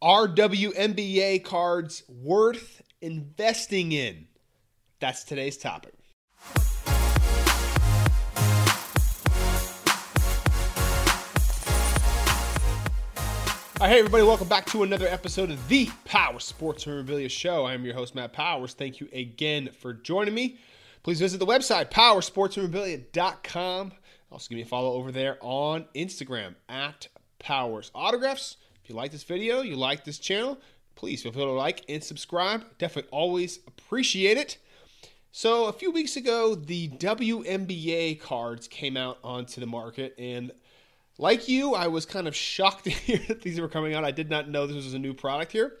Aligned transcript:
Are 0.00 0.28
WNBA 0.28 1.42
cards 1.42 2.04
worth 2.08 2.82
investing 3.00 3.90
in? 3.90 4.28
That's 5.00 5.24
today's 5.24 5.56
topic. 5.56 5.92
All 13.80 13.80
right, 13.80 13.90
hey 13.90 13.98
everybody, 13.98 14.22
welcome 14.22 14.46
back 14.46 14.66
to 14.66 14.84
another 14.84 15.08
episode 15.08 15.50
of 15.50 15.66
the 15.66 15.90
Powers 16.04 16.44
Sports 16.44 16.86
Memorabilia 16.86 17.28
Show. 17.28 17.66
I'm 17.66 17.84
your 17.84 17.94
host, 17.94 18.14
Matt 18.14 18.32
Powers. 18.32 18.74
Thank 18.74 19.00
you 19.00 19.08
again 19.12 19.68
for 19.80 19.92
joining 19.92 20.34
me. 20.34 20.60
Please 21.02 21.18
visit 21.18 21.38
the 21.38 21.46
website, 21.46 21.90
powerssportsmemorabilia.com. 21.90 23.92
Also, 24.30 24.48
give 24.48 24.56
me 24.56 24.62
a 24.62 24.66
follow 24.66 24.92
over 24.92 25.10
there 25.10 25.38
on 25.40 25.86
Instagram 25.96 26.54
at 26.68 27.08
Powers 27.40 27.90
Autographs. 27.96 28.58
If 28.88 28.92
you 28.92 28.96
like 28.96 29.12
this 29.12 29.22
video, 29.22 29.60
you 29.60 29.76
like 29.76 30.04
this 30.04 30.18
channel, 30.18 30.56
please 30.94 31.22
feel 31.22 31.30
free 31.30 31.42
to 31.42 31.50
like 31.50 31.84
and 31.90 32.02
subscribe. 32.02 32.64
Definitely 32.78 33.10
always 33.10 33.58
appreciate 33.66 34.38
it. 34.38 34.56
So, 35.30 35.66
a 35.66 35.74
few 35.74 35.90
weeks 35.90 36.16
ago, 36.16 36.54
the 36.54 36.88
WNBA 36.88 38.18
cards 38.18 38.66
came 38.66 38.96
out 38.96 39.18
onto 39.22 39.60
the 39.60 39.66
market, 39.66 40.14
and 40.16 40.52
like 41.18 41.50
you, 41.50 41.74
I 41.74 41.88
was 41.88 42.06
kind 42.06 42.26
of 42.26 42.34
shocked 42.34 42.84
to 42.84 42.90
hear 42.90 43.18
that 43.28 43.42
these 43.42 43.60
were 43.60 43.68
coming 43.68 43.92
out. 43.92 44.04
I 44.04 44.10
did 44.10 44.30
not 44.30 44.48
know 44.48 44.66
this 44.66 44.76
was 44.76 44.94
a 44.94 44.98
new 44.98 45.12
product 45.12 45.52
here. 45.52 45.76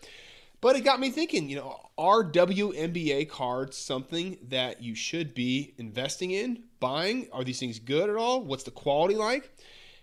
But 0.60 0.76
it 0.76 0.82
got 0.82 1.00
me 1.00 1.08
thinking, 1.08 1.48
you 1.48 1.56
know, 1.56 1.80
are 1.96 2.22
WNBA 2.22 3.30
cards 3.30 3.78
something 3.78 4.36
that 4.50 4.82
you 4.82 4.94
should 4.94 5.32
be 5.32 5.72
investing 5.78 6.32
in, 6.32 6.64
buying? 6.78 7.28
Are 7.32 7.42
these 7.42 7.58
things 7.58 7.78
good 7.78 8.10
at 8.10 8.16
all? 8.16 8.42
What's 8.42 8.64
the 8.64 8.70
quality 8.70 9.14
like? 9.14 9.50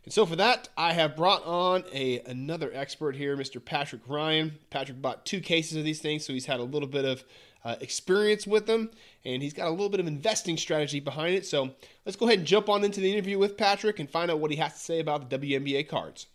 And 0.06 0.14
so 0.14 0.26
for 0.28 0.36
that, 0.36 0.70
I 0.78 0.94
have 0.94 1.16
brought 1.16 1.44
on 1.46 1.84
a 1.92 2.20
another 2.28 2.72
expert 2.74 3.16
here, 3.16 3.36
Mr. 3.36 3.64
Patrick 3.64 4.04
Ryan. 4.08 4.54
Patrick 4.70 5.02
bought 5.02 5.26
two 5.26 5.42
cases 5.42 5.78
of 5.78 5.84
these 5.84 6.00
things, 6.00 6.24
so 6.24 6.32
he's 6.32 6.46
had 6.46 6.60
a 6.60 6.64
little 6.64 6.88
bit 6.88 7.06
of 7.06 7.24
uh, 7.64 7.76
experience 7.82 8.46
with 8.46 8.68
them, 8.68 8.92
and 9.26 9.42
he's 9.42 9.54
got 9.54 9.68
a 9.68 9.72
little 9.72 9.90
bit 9.90 10.00
of 10.00 10.06
investing 10.06 10.58
strategy 10.58 11.00
behind 11.00 11.34
it. 11.34 11.44
So 11.44 11.72
let's 12.06 12.16
go 12.16 12.28
ahead 12.28 12.38
and 12.38 12.48
jump 12.48 12.70
on 12.70 12.84
into 12.84 13.02
the 13.02 13.12
interview 13.12 13.40
with 13.40 13.58
Patrick 13.58 14.00
and 14.00 14.08
find 14.08 14.30
out 14.30 14.40
what 14.40 14.52
he 14.52 14.58
has 14.58 14.74
to 14.74 14.80
say 14.80 15.00
about 15.00 15.28
the 15.28 15.40
WNBA 15.40 15.90
cards. 15.90 16.28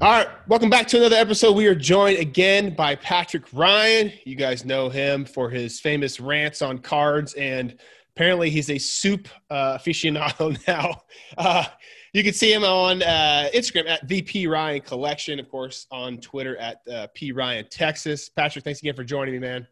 All 0.00 0.10
right, 0.10 0.28
welcome 0.48 0.70
back 0.70 0.88
to 0.88 0.96
another 0.96 1.16
episode. 1.16 1.52
We 1.52 1.66
are 1.66 1.74
joined 1.74 2.18
again 2.18 2.74
by 2.74 2.94
Patrick 2.96 3.44
Ryan. 3.52 4.10
You 4.24 4.36
guys 4.36 4.64
know 4.64 4.88
him 4.88 5.26
for 5.26 5.50
his 5.50 5.80
famous 5.80 6.18
rants 6.18 6.62
on 6.62 6.78
cards, 6.78 7.34
and 7.34 7.76
apparently 8.16 8.48
he's 8.48 8.70
a 8.70 8.78
soup 8.78 9.28
uh, 9.50 9.76
aficionado 9.76 10.58
now. 10.66 11.02
Uh, 11.36 11.66
you 12.12 12.24
can 12.24 12.32
see 12.32 12.52
him 12.52 12.64
on 12.64 13.02
uh, 13.02 13.48
Instagram 13.54 13.88
at 13.88 14.06
VP 14.06 14.46
Ryan 14.46 14.80
Collection, 14.80 15.38
of 15.38 15.48
course, 15.48 15.86
on 15.90 16.18
Twitter 16.18 16.56
at 16.56 16.80
uh, 16.90 17.06
P 17.14 17.32
Ryan 17.32 17.66
Texas. 17.70 18.28
Patrick, 18.28 18.64
thanks 18.64 18.80
again 18.80 18.94
for 18.94 19.04
joining 19.04 19.34
me, 19.34 19.38
man. 19.38 19.66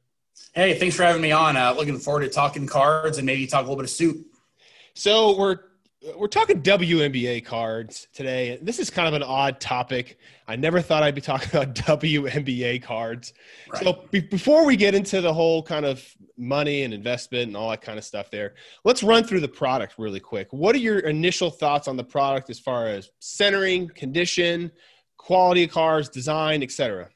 Hey, 0.55 0.78
thanks 0.78 0.94
for 0.94 1.03
having 1.03 1.22
me 1.22 1.33
on. 1.33 1.56
Uh, 1.56 1.75
looking 1.77 1.98
forward 1.98 2.20
to 2.20 2.28
talking 2.28 2.66
cards 2.66 3.19
and 3.19 3.27
maybe 3.27 3.47
talk 3.47 3.61
a 3.61 3.62
little 3.62 3.77
bit 3.77 3.84
of 3.84 3.91
soup. 3.91 4.25
So 4.94 5.36
we're 5.36 5.59
we're 6.17 6.29
talking 6.29 6.63
WNBA 6.63 7.45
cards 7.45 8.07
today. 8.13 8.59
This 8.63 8.79
is 8.79 8.89
kind 8.89 9.09
of 9.09 9.15
an 9.15 9.23
odd 9.23 9.61
topic. 9.61 10.19
I 10.47 10.55
never 10.55 10.81
thought 10.81 11.03
I'd 11.03 11.15
be 11.15 11.21
talking 11.21 11.49
about 11.53 11.75
WNBA 11.75 12.83
cards. 12.83 13.33
Right. 13.73 13.83
So 13.83 14.05
be- 14.11 14.21
before 14.21 14.65
we 14.65 14.77
get 14.77 14.95
into 14.95 15.21
the 15.21 15.33
whole 15.33 15.63
kind 15.63 15.85
of 15.85 16.05
money 16.37 16.83
and 16.83 16.95
investment 16.95 17.49
and 17.49 17.57
all 17.57 17.71
that 17.71 17.83
kind 17.83 17.99
of 17.99 18.05
stuff 18.05 18.31
there, 18.31 18.55
let's 18.85 19.03
run 19.03 19.25
through 19.25 19.41
the 19.41 19.49
product 19.49 19.95
really 19.99 20.21
quick. 20.21 20.49
What 20.53 20.75
are 20.77 20.79
your 20.79 21.01
initial 21.01 21.51
thoughts 21.51 21.89
on 21.89 21.97
the 21.97 22.05
product 22.05 22.49
as 22.49 22.61
far 22.61 22.87
as 22.87 23.11
centering, 23.19 23.89
condition, 23.89 24.71
quality 25.17 25.65
of 25.65 25.71
cars, 25.71 26.09
design, 26.09 26.62
etc.? 26.62 27.09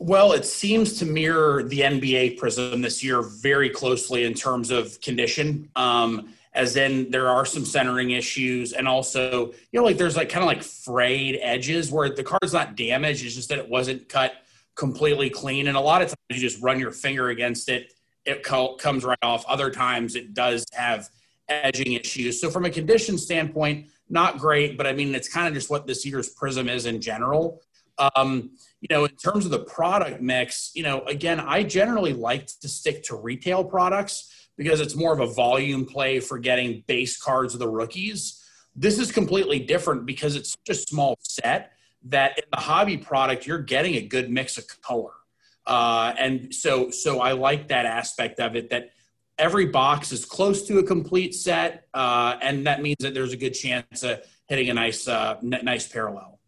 Well, 0.00 0.32
it 0.32 0.44
seems 0.44 0.98
to 1.00 1.06
mirror 1.06 1.64
the 1.64 1.80
NBA 1.80 2.38
Prizm 2.38 2.82
this 2.82 3.02
year 3.02 3.22
very 3.22 3.68
closely 3.68 4.24
in 4.24 4.34
terms 4.34 4.70
of 4.70 5.00
condition. 5.00 5.70
Um, 5.74 6.34
as 6.58 6.76
in 6.76 7.10
there 7.10 7.28
are 7.28 7.46
some 7.46 7.64
centering 7.64 8.10
issues 8.10 8.72
and 8.72 8.86
also 8.86 9.52
you 9.72 9.80
know 9.80 9.84
like 9.84 9.96
there's 9.96 10.16
like 10.16 10.28
kind 10.28 10.42
of 10.42 10.48
like 10.48 10.62
frayed 10.62 11.38
edges 11.40 11.90
where 11.90 12.10
the 12.10 12.22
card's 12.22 12.52
not 12.52 12.76
damaged 12.76 13.24
it's 13.24 13.34
just 13.34 13.48
that 13.48 13.58
it 13.58 13.68
wasn't 13.68 14.06
cut 14.08 14.34
completely 14.78 15.28
clean. 15.28 15.66
And 15.66 15.76
a 15.76 15.80
lot 15.80 16.00
of 16.00 16.08
times 16.08 16.18
you 16.30 16.38
just 16.38 16.62
run 16.62 16.78
your 16.78 16.92
finger 16.92 17.28
against 17.28 17.68
it 17.68 17.92
it 18.24 18.44
co- 18.44 18.76
comes 18.76 19.04
right 19.04 19.18
off. 19.22 19.44
Other 19.48 19.70
times 19.70 20.14
it 20.14 20.34
does 20.34 20.64
have 20.72 21.08
edging 21.48 21.94
issues. 21.94 22.40
So 22.40 22.48
from 22.48 22.64
a 22.64 22.70
condition 22.70 23.18
standpoint 23.18 23.88
not 24.10 24.38
great 24.38 24.78
but 24.78 24.86
i 24.86 24.92
mean 24.94 25.14
it's 25.14 25.28
kind 25.28 25.46
of 25.46 25.52
just 25.52 25.68
what 25.68 25.86
this 25.86 26.06
year's 26.06 26.34
Prizm 26.34 26.70
is 26.70 26.86
in 26.86 26.98
general. 27.00 27.60
Um, 28.14 28.52
you 28.80 28.86
know 28.90 29.04
in 29.04 29.16
terms 29.16 29.44
of 29.44 29.50
the 29.50 29.64
product 29.64 30.22
mix 30.22 30.70
you 30.72 30.84
know 30.84 31.00
again 31.02 31.40
i 31.40 31.64
generally 31.64 32.12
like 32.12 32.46
to 32.46 32.68
stick 32.68 33.02
to 33.02 33.16
retail 33.16 33.64
products 33.64 34.37
because 34.58 34.80
it's 34.80 34.94
more 34.94 35.14
of 35.14 35.20
a 35.20 35.26
volume 35.26 35.86
play 35.86 36.20
for 36.20 36.38
getting 36.38 36.84
base 36.86 37.16
cards 37.16 37.54
of 37.54 37.60
the 37.60 37.68
rookies. 37.68 38.44
This 38.76 38.98
is 38.98 39.10
completely 39.10 39.60
different 39.60 40.04
because 40.04 40.36
it's 40.36 40.50
such 40.50 40.76
a 40.76 40.78
small 40.78 41.16
set 41.22 41.72
that 42.02 42.38
in 42.38 42.44
the 42.52 42.58
hobby 42.60 42.98
product 42.98 43.46
you're 43.46 43.62
getting 43.62 43.94
a 43.94 44.02
good 44.02 44.30
mix 44.30 44.58
of 44.58 44.64
color, 44.82 45.12
uh, 45.66 46.12
and 46.18 46.54
so 46.54 46.90
so 46.90 47.20
I 47.20 47.32
like 47.32 47.68
that 47.68 47.86
aspect 47.86 48.40
of 48.40 48.54
it. 48.54 48.70
That 48.70 48.90
every 49.38 49.66
box 49.66 50.12
is 50.12 50.24
close 50.24 50.66
to 50.68 50.78
a 50.78 50.82
complete 50.82 51.34
set, 51.34 51.88
uh, 51.94 52.36
and 52.40 52.66
that 52.66 52.82
means 52.82 52.98
that 53.00 53.14
there's 53.14 53.32
a 53.32 53.36
good 53.36 53.54
chance 53.54 54.02
of 54.02 54.20
hitting 54.48 54.70
a 54.70 54.74
nice 54.74 55.08
uh, 55.08 55.38
nice 55.42 55.88
parallel. 55.88 56.38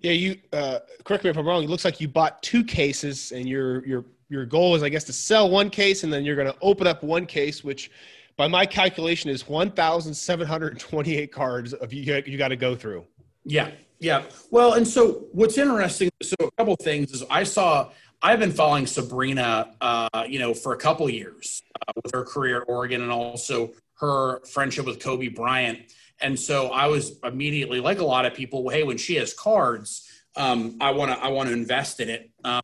Yeah, 0.00 0.12
you 0.12 0.38
uh, 0.52 0.80
correct 1.04 1.24
me 1.24 1.30
if 1.30 1.38
I'm 1.38 1.46
wrong. 1.46 1.62
It 1.62 1.70
looks 1.70 1.84
like 1.84 2.00
you 2.00 2.08
bought 2.08 2.42
two 2.42 2.64
cases, 2.64 3.32
and 3.32 3.48
you're 3.48 3.86
you're 3.86 4.04
your 4.28 4.44
goal 4.46 4.74
is, 4.74 4.82
I 4.82 4.88
guess, 4.88 5.04
to 5.04 5.12
sell 5.12 5.50
one 5.50 5.70
case, 5.70 6.04
and 6.04 6.12
then 6.12 6.24
you're 6.24 6.36
going 6.36 6.52
to 6.52 6.58
open 6.60 6.86
up 6.86 7.02
one 7.02 7.26
case, 7.26 7.62
which, 7.62 7.90
by 8.36 8.48
my 8.48 8.66
calculation, 8.66 9.30
is 9.30 9.48
1,728 9.48 11.32
cards 11.32 11.72
of 11.72 11.92
you 11.92 12.22
you 12.26 12.38
got 12.38 12.48
to 12.48 12.56
go 12.56 12.74
through. 12.74 13.04
Yeah, 13.44 13.70
yeah. 14.00 14.24
Well, 14.50 14.74
and 14.74 14.86
so 14.86 15.26
what's 15.32 15.58
interesting, 15.58 16.10
so 16.22 16.34
a 16.40 16.50
couple 16.52 16.76
things 16.76 17.12
is 17.12 17.22
I 17.30 17.44
saw 17.44 17.90
I've 18.22 18.40
been 18.40 18.52
following 18.52 18.86
Sabrina, 18.86 19.74
uh, 19.80 20.24
you 20.28 20.38
know, 20.38 20.54
for 20.54 20.72
a 20.72 20.76
couple 20.78 21.08
years 21.10 21.62
uh, 21.86 21.92
with 22.02 22.12
her 22.12 22.24
career 22.24 22.62
at 22.62 22.68
Oregon 22.68 23.02
and 23.02 23.10
also 23.10 23.72
her 24.00 24.40
friendship 24.46 24.86
with 24.86 25.02
Kobe 25.02 25.28
Bryant. 25.28 25.92
And 26.20 26.38
so 26.38 26.68
I 26.68 26.86
was 26.86 27.18
immediately, 27.24 27.80
like 27.80 27.98
a 27.98 28.04
lot 28.04 28.24
of 28.24 28.34
people, 28.34 28.68
hey, 28.70 28.82
when 28.82 28.96
she 28.96 29.16
has 29.16 29.34
cards, 29.34 30.08
um, 30.34 30.76
I 30.80 30.90
want 30.90 31.10
to 31.12 31.18
I 31.18 31.28
want 31.28 31.48
to 31.48 31.54
invest 31.54 32.00
in 32.00 32.08
it. 32.08 32.30
Um, 32.44 32.62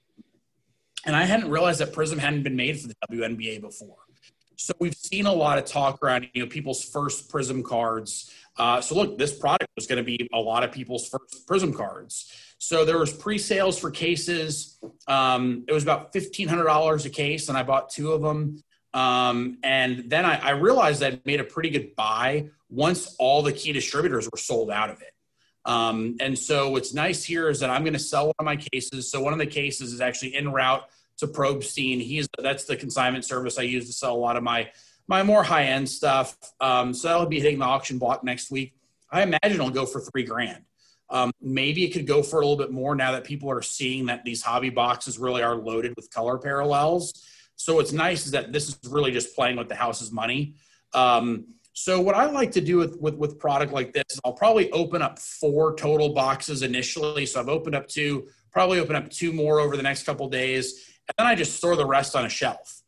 and 1.06 1.16
I 1.16 1.24
hadn't 1.24 1.50
realized 1.50 1.80
that 1.80 1.92
Prizm 1.92 2.18
hadn't 2.18 2.42
been 2.42 2.56
made 2.56 2.80
for 2.80 2.88
the 2.88 2.94
WNBA 3.10 3.60
before. 3.60 3.96
So 4.56 4.72
we've 4.78 4.94
seen 4.94 5.26
a 5.26 5.32
lot 5.32 5.58
of 5.58 5.64
talk 5.64 6.02
around 6.02 6.28
you 6.34 6.42
know 6.42 6.48
people's 6.48 6.84
first 6.84 7.30
Prizm 7.30 7.64
cards. 7.64 8.32
Uh, 8.56 8.80
so 8.80 8.94
look, 8.94 9.18
this 9.18 9.36
product 9.36 9.70
was 9.76 9.86
going 9.86 9.96
to 9.96 10.04
be 10.04 10.28
a 10.32 10.38
lot 10.38 10.62
of 10.62 10.72
people's 10.72 11.08
first 11.08 11.46
Prizm 11.46 11.74
cards. 11.74 12.32
So 12.58 12.84
there 12.84 12.98
was 12.98 13.12
pre-sales 13.12 13.78
for 13.78 13.90
cases. 13.90 14.78
Um, 15.08 15.64
it 15.66 15.72
was 15.72 15.82
about 15.82 16.12
fifteen 16.12 16.48
hundred 16.48 16.64
dollars 16.64 17.04
a 17.06 17.10
case, 17.10 17.48
and 17.48 17.58
I 17.58 17.62
bought 17.62 17.90
two 17.90 18.12
of 18.12 18.22
them. 18.22 18.62
Um, 18.94 19.58
and 19.62 20.10
then 20.10 20.24
I, 20.24 20.36
I 20.36 20.50
realized 20.50 21.02
I 21.02 21.18
made 21.24 21.40
a 21.40 21.44
pretty 21.44 21.70
good 21.70 21.96
buy 21.96 22.50
once 22.68 23.16
all 23.18 23.42
the 23.42 23.52
key 23.52 23.72
distributors 23.72 24.28
were 24.30 24.38
sold 24.38 24.70
out 24.70 24.90
of 24.90 25.00
it. 25.00 25.11
Um, 25.64 26.16
and 26.20 26.38
so 26.38 26.70
what's 26.70 26.92
nice 26.92 27.24
here 27.24 27.48
is 27.48 27.60
that 27.60 27.70
I'm 27.70 27.82
going 27.82 27.92
to 27.92 27.98
sell 27.98 28.26
one 28.26 28.34
of 28.38 28.44
my 28.44 28.56
cases. 28.56 29.10
So 29.10 29.20
one 29.20 29.32
of 29.32 29.38
the 29.38 29.46
cases 29.46 29.92
is 29.92 30.00
actually 30.00 30.34
en 30.34 30.52
route 30.52 30.84
to 31.18 31.26
Probstein. 31.26 32.00
He's 32.00 32.28
that's 32.38 32.64
the 32.64 32.76
consignment 32.76 33.24
service 33.24 33.58
I 33.58 33.62
use 33.62 33.86
to 33.86 33.92
sell 33.92 34.14
a 34.14 34.18
lot 34.18 34.36
of 34.36 34.42
my 34.42 34.70
my 35.08 35.22
more 35.22 35.42
high 35.42 35.64
end 35.64 35.88
stuff. 35.88 36.36
Um, 36.60 36.94
so 36.94 37.08
that'll 37.08 37.26
be 37.26 37.40
hitting 37.40 37.58
the 37.58 37.64
auction 37.64 37.98
block 37.98 38.24
next 38.24 38.50
week. 38.50 38.74
I 39.10 39.22
imagine 39.22 39.52
it'll 39.52 39.70
go 39.70 39.86
for 39.86 40.00
three 40.00 40.24
grand. 40.24 40.64
Um, 41.10 41.30
maybe 41.42 41.84
it 41.84 41.92
could 41.92 42.06
go 42.06 42.22
for 42.22 42.40
a 42.40 42.46
little 42.46 42.56
bit 42.56 42.72
more 42.72 42.94
now 42.94 43.12
that 43.12 43.24
people 43.24 43.50
are 43.50 43.60
seeing 43.60 44.06
that 44.06 44.24
these 44.24 44.40
hobby 44.40 44.70
boxes 44.70 45.18
really 45.18 45.42
are 45.42 45.54
loaded 45.54 45.92
with 45.94 46.10
color 46.10 46.38
parallels. 46.38 47.22
So 47.56 47.74
what's 47.74 47.92
nice 47.92 48.24
is 48.24 48.32
that 48.32 48.52
this 48.52 48.68
is 48.68 48.78
really 48.88 49.12
just 49.12 49.36
playing 49.36 49.56
with 49.56 49.68
the 49.68 49.74
house's 49.74 50.10
money. 50.10 50.54
Um, 50.94 51.48
so 51.74 52.00
what 52.00 52.14
I 52.14 52.26
like 52.26 52.52
to 52.52 52.60
do 52.60 52.76
with, 52.76 53.00
with, 53.00 53.14
with 53.14 53.38
product 53.38 53.72
like 53.72 53.92
this 53.92 54.04
is 54.10 54.20
I'll 54.24 54.34
probably 54.34 54.70
open 54.72 55.00
up 55.00 55.18
four 55.18 55.74
total 55.74 56.10
boxes 56.10 56.62
initially. 56.62 57.24
So 57.24 57.40
I've 57.40 57.48
opened 57.48 57.74
up 57.74 57.88
two, 57.88 58.28
probably 58.50 58.78
open 58.78 58.94
up 58.94 59.08
two 59.08 59.32
more 59.32 59.58
over 59.58 59.76
the 59.76 59.82
next 59.82 60.04
couple 60.04 60.28
days, 60.28 60.96
and 61.08 61.14
then 61.18 61.26
I 61.26 61.34
just 61.34 61.56
store 61.56 61.76
the 61.76 61.86
rest 61.86 62.14
on 62.14 62.26
a 62.26 62.28
shelf. 62.28 62.82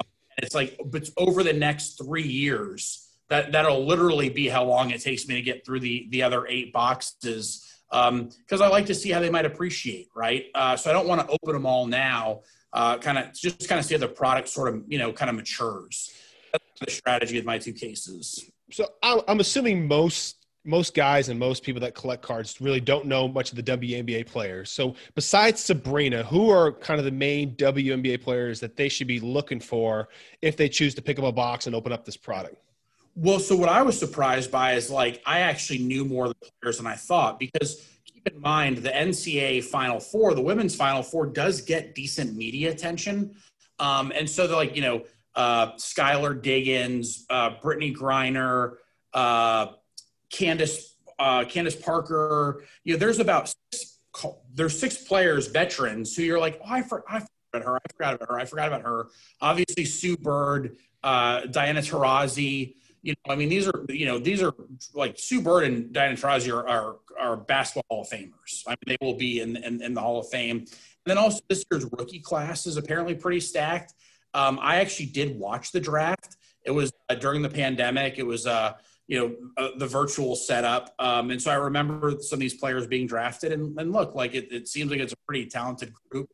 And 0.00 0.44
it's 0.44 0.54
like, 0.54 0.80
but 0.86 1.10
over 1.18 1.42
the 1.42 1.52
next 1.52 2.02
three 2.02 2.26
years, 2.26 3.10
that 3.28 3.52
that'll 3.52 3.84
literally 3.86 4.30
be 4.30 4.48
how 4.48 4.64
long 4.64 4.90
it 4.90 5.02
takes 5.02 5.28
me 5.28 5.34
to 5.34 5.42
get 5.42 5.64
through 5.64 5.80
the 5.80 6.06
the 6.10 6.22
other 6.22 6.46
eight 6.46 6.72
boxes. 6.72 7.68
Because 7.90 8.60
um, 8.60 8.62
I 8.62 8.68
like 8.68 8.86
to 8.86 8.94
see 8.94 9.10
how 9.10 9.20
they 9.20 9.28
might 9.28 9.44
appreciate, 9.44 10.08
right? 10.16 10.46
Uh, 10.54 10.76
so 10.76 10.88
I 10.88 10.94
don't 10.94 11.06
want 11.06 11.20
to 11.20 11.26
open 11.26 11.52
them 11.52 11.66
all 11.66 11.86
now. 11.86 12.40
Uh, 12.72 12.96
kind 12.96 13.18
of 13.18 13.34
just 13.34 13.68
kind 13.68 13.78
of 13.78 13.84
see 13.84 13.94
how 13.94 14.00
the 14.00 14.08
product 14.08 14.48
sort 14.48 14.74
of 14.74 14.82
you 14.88 14.98
know 14.98 15.12
kind 15.12 15.28
of 15.28 15.36
matures 15.36 16.10
the 16.84 16.90
strategy 16.90 17.38
of 17.38 17.44
my 17.44 17.58
two 17.58 17.72
cases. 17.72 18.50
So 18.70 18.86
I'm 19.02 19.40
assuming 19.40 19.86
most 19.86 20.42
most 20.64 20.94
guys 20.94 21.28
and 21.28 21.38
most 21.38 21.62
people 21.62 21.80
that 21.80 21.94
collect 21.94 22.22
cards 22.22 22.60
really 22.60 22.80
don't 22.80 23.06
know 23.06 23.26
much 23.26 23.50
of 23.50 23.56
the 23.56 23.62
WNBA 23.62 24.26
players. 24.26 24.70
So, 24.70 24.94
besides 25.14 25.60
Sabrina, 25.60 26.22
who 26.22 26.50
are 26.50 26.72
kind 26.72 26.98
of 26.98 27.04
the 27.04 27.10
main 27.10 27.56
WNBA 27.56 28.22
players 28.22 28.60
that 28.60 28.76
they 28.76 28.88
should 28.88 29.08
be 29.08 29.18
looking 29.18 29.60
for 29.60 30.08
if 30.40 30.56
they 30.56 30.68
choose 30.68 30.94
to 30.94 31.02
pick 31.02 31.18
up 31.18 31.24
a 31.24 31.32
box 31.32 31.66
and 31.66 31.74
open 31.74 31.92
up 31.92 32.04
this 32.04 32.16
product? 32.16 32.56
Well, 33.14 33.40
so 33.40 33.56
what 33.56 33.68
I 33.68 33.82
was 33.82 33.98
surprised 33.98 34.50
by 34.50 34.74
is 34.74 34.88
like 34.88 35.20
I 35.26 35.40
actually 35.40 35.80
knew 35.80 36.04
more 36.04 36.26
of 36.26 36.34
the 36.40 36.50
players 36.60 36.78
than 36.78 36.86
I 36.86 36.94
thought 36.94 37.38
because 37.38 37.86
keep 38.06 38.26
in 38.28 38.40
mind 38.40 38.78
the 38.78 38.90
NCAA 38.90 39.64
Final 39.64 40.00
Four, 40.00 40.34
the 40.34 40.42
women's 40.42 40.74
Final 40.74 41.02
Four 41.02 41.26
does 41.26 41.60
get 41.60 41.94
decent 41.94 42.36
media 42.36 42.70
attention. 42.70 43.34
Um, 43.78 44.12
and 44.14 44.30
so 44.30 44.46
they're 44.46 44.56
like, 44.56 44.76
you 44.76 44.82
know, 44.82 45.04
uh, 45.34 45.72
Skylar 45.72 46.40
Diggins, 46.40 47.26
uh, 47.30 47.56
Brittney 47.62 47.94
Griner, 47.94 48.74
uh, 49.14 49.68
Candace, 50.30 50.96
uh, 51.18 51.44
Candace 51.44 51.76
Parker. 51.76 52.64
You 52.84 52.94
know, 52.94 52.98
there's 52.98 53.18
about 53.18 53.54
six, 53.72 53.98
there's 54.54 54.78
six 54.78 54.96
players, 54.96 55.48
veterans, 55.48 56.14
who 56.16 56.22
you're 56.22 56.40
like, 56.40 56.60
oh, 56.62 56.68
I, 56.68 56.82
for, 56.82 57.04
I 57.08 57.20
forgot 57.20 57.28
about 57.54 57.64
her. 57.64 57.76
I 57.76 57.92
forgot 57.92 58.14
about 58.14 58.28
her. 58.28 58.40
I 58.40 58.44
forgot 58.44 58.68
about 58.68 58.82
her. 58.82 59.06
Obviously, 59.40 59.84
Sue 59.84 60.16
Bird, 60.16 60.76
uh, 61.02 61.42
Diana 61.46 61.80
Taurasi. 61.80 62.74
You 63.02 63.14
know, 63.26 63.32
I 63.32 63.36
mean, 63.36 63.48
these 63.48 63.66
are 63.66 63.84
you 63.88 64.06
know 64.06 64.18
these 64.18 64.42
are 64.42 64.54
like 64.94 65.18
Sue 65.18 65.40
Bird 65.40 65.64
and 65.64 65.92
Diana 65.92 66.14
Taurasi 66.14 66.54
are, 66.54 66.68
are, 66.68 66.96
are 67.18 67.36
basketball 67.36 67.84
Hall 67.90 68.02
of 68.02 68.08
Famers. 68.08 68.62
I 68.66 68.70
mean, 68.70 68.76
they 68.86 68.96
will 69.00 69.16
be 69.16 69.40
in, 69.40 69.56
in, 69.56 69.82
in 69.82 69.92
the 69.92 70.00
Hall 70.00 70.20
of 70.20 70.28
Fame. 70.28 70.58
And 70.58 70.68
then 71.04 71.18
also 71.18 71.40
this 71.48 71.64
year's 71.70 71.84
rookie 71.98 72.20
class 72.20 72.66
is 72.66 72.76
apparently 72.76 73.14
pretty 73.14 73.40
stacked. 73.40 73.94
Um, 74.34 74.58
I 74.62 74.76
actually 74.76 75.06
did 75.06 75.38
watch 75.38 75.72
the 75.72 75.80
draft. 75.80 76.36
It 76.64 76.70
was 76.70 76.92
uh, 77.08 77.14
during 77.16 77.42
the 77.42 77.48
pandemic. 77.48 78.18
It 78.18 78.26
was 78.26 78.46
uh, 78.46 78.74
you 79.12 79.18
know 79.18 79.34
uh, 79.56 79.68
the 79.76 79.86
virtual 79.86 80.34
setup 80.36 80.94
um, 80.98 81.30
and 81.30 81.40
so 81.40 81.50
i 81.50 81.54
remember 81.54 82.14
some 82.20 82.38
of 82.38 82.40
these 82.40 82.54
players 82.54 82.86
being 82.86 83.06
drafted 83.06 83.52
and, 83.52 83.78
and 83.78 83.92
look 83.92 84.14
like 84.14 84.34
it, 84.34 84.50
it, 84.50 84.68
seems 84.68 84.90
like 84.90 85.00
it's 85.00 85.12
a 85.12 85.16
pretty 85.26 85.44
talented 85.46 85.92
group 86.10 86.30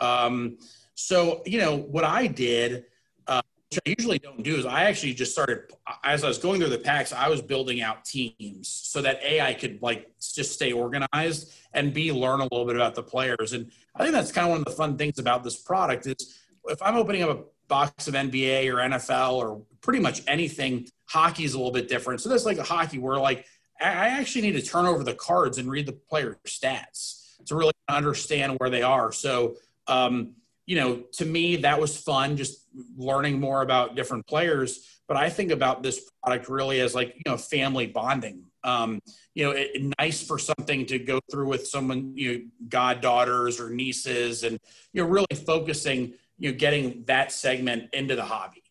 um, 0.00 0.58
so 0.94 1.42
you 1.46 1.58
know 1.58 1.76
what 1.76 2.04
i 2.04 2.26
did 2.26 2.84
uh, 3.28 3.40
which 3.70 3.80
i 3.86 3.94
usually 3.98 4.18
don't 4.18 4.42
do 4.42 4.56
is 4.56 4.66
i 4.66 4.84
actually 4.84 5.14
just 5.14 5.32
started 5.32 5.72
as 6.04 6.24
i 6.24 6.28
was 6.28 6.38
going 6.38 6.60
through 6.60 6.68
the 6.68 6.78
packs 6.78 7.12
i 7.12 7.28
was 7.28 7.40
building 7.40 7.80
out 7.80 8.04
teams 8.04 8.68
so 8.68 9.00
that 9.00 9.20
a 9.22 9.40
i 9.40 9.54
could 9.54 9.80
like 9.80 10.10
just 10.20 10.52
stay 10.52 10.72
organized 10.72 11.52
and 11.72 11.94
b 11.94 12.12
learn 12.12 12.40
a 12.40 12.44
little 12.44 12.66
bit 12.66 12.76
about 12.76 12.94
the 12.94 13.02
players 13.02 13.52
and 13.54 13.70
i 13.94 14.02
think 14.02 14.12
that's 14.12 14.32
kind 14.32 14.46
of 14.46 14.50
one 14.50 14.58
of 14.58 14.64
the 14.66 14.70
fun 14.72 14.98
things 14.98 15.18
about 15.18 15.44
this 15.44 15.56
product 15.56 16.06
is 16.06 16.38
if 16.68 16.80
i'm 16.82 16.96
opening 16.96 17.22
up 17.22 17.30
a 17.30 17.42
box 17.68 18.08
of 18.08 18.14
nba 18.14 18.66
or 18.72 18.76
nfl 18.76 19.34
or 19.34 19.62
pretty 19.80 20.00
much 20.00 20.22
anything 20.26 20.86
Hockey 21.08 21.44
is 21.44 21.54
a 21.54 21.56
little 21.56 21.72
bit 21.72 21.88
different. 21.88 22.20
So 22.20 22.28
that's 22.28 22.44
like 22.44 22.58
a 22.58 22.62
hockey 22.62 22.98
where 22.98 23.16
like 23.16 23.46
I 23.80 24.08
actually 24.08 24.42
need 24.42 24.52
to 24.52 24.62
turn 24.62 24.86
over 24.86 25.04
the 25.04 25.14
cards 25.14 25.58
and 25.58 25.70
read 25.70 25.86
the 25.86 25.92
player 25.92 26.38
stats 26.46 27.36
to 27.46 27.54
really 27.54 27.72
understand 27.88 28.58
where 28.58 28.70
they 28.70 28.82
are. 28.82 29.12
So, 29.12 29.56
um, 29.86 30.34
you 30.66 30.76
know, 30.76 31.04
to 31.12 31.24
me, 31.24 31.56
that 31.56 31.80
was 31.80 31.96
fun, 31.96 32.36
just 32.36 32.66
learning 32.96 33.40
more 33.40 33.62
about 33.62 33.94
different 33.94 34.26
players. 34.26 35.00
But 35.06 35.16
I 35.16 35.30
think 35.30 35.52
about 35.52 35.82
this 35.82 36.10
product 36.22 36.48
really 36.48 36.80
as 36.80 36.94
like, 36.94 37.14
you 37.14 37.22
know, 37.24 37.36
family 37.36 37.86
bonding. 37.86 38.42
Um, 38.64 39.00
you 39.34 39.44
know, 39.44 39.52
it, 39.52 39.94
nice 39.98 40.22
for 40.26 40.38
something 40.38 40.84
to 40.86 40.98
go 40.98 41.20
through 41.30 41.46
with 41.46 41.68
someone, 41.68 42.12
you 42.16 42.32
know, 42.32 42.44
goddaughters 42.68 43.60
or 43.60 43.70
nieces 43.70 44.42
and, 44.42 44.58
you 44.92 45.02
know, 45.02 45.08
really 45.08 45.26
focusing, 45.46 46.14
you 46.38 46.52
know, 46.52 46.56
getting 46.56 47.04
that 47.06 47.32
segment 47.32 47.90
into 47.92 48.16
the 48.16 48.24
hobby 48.24 48.62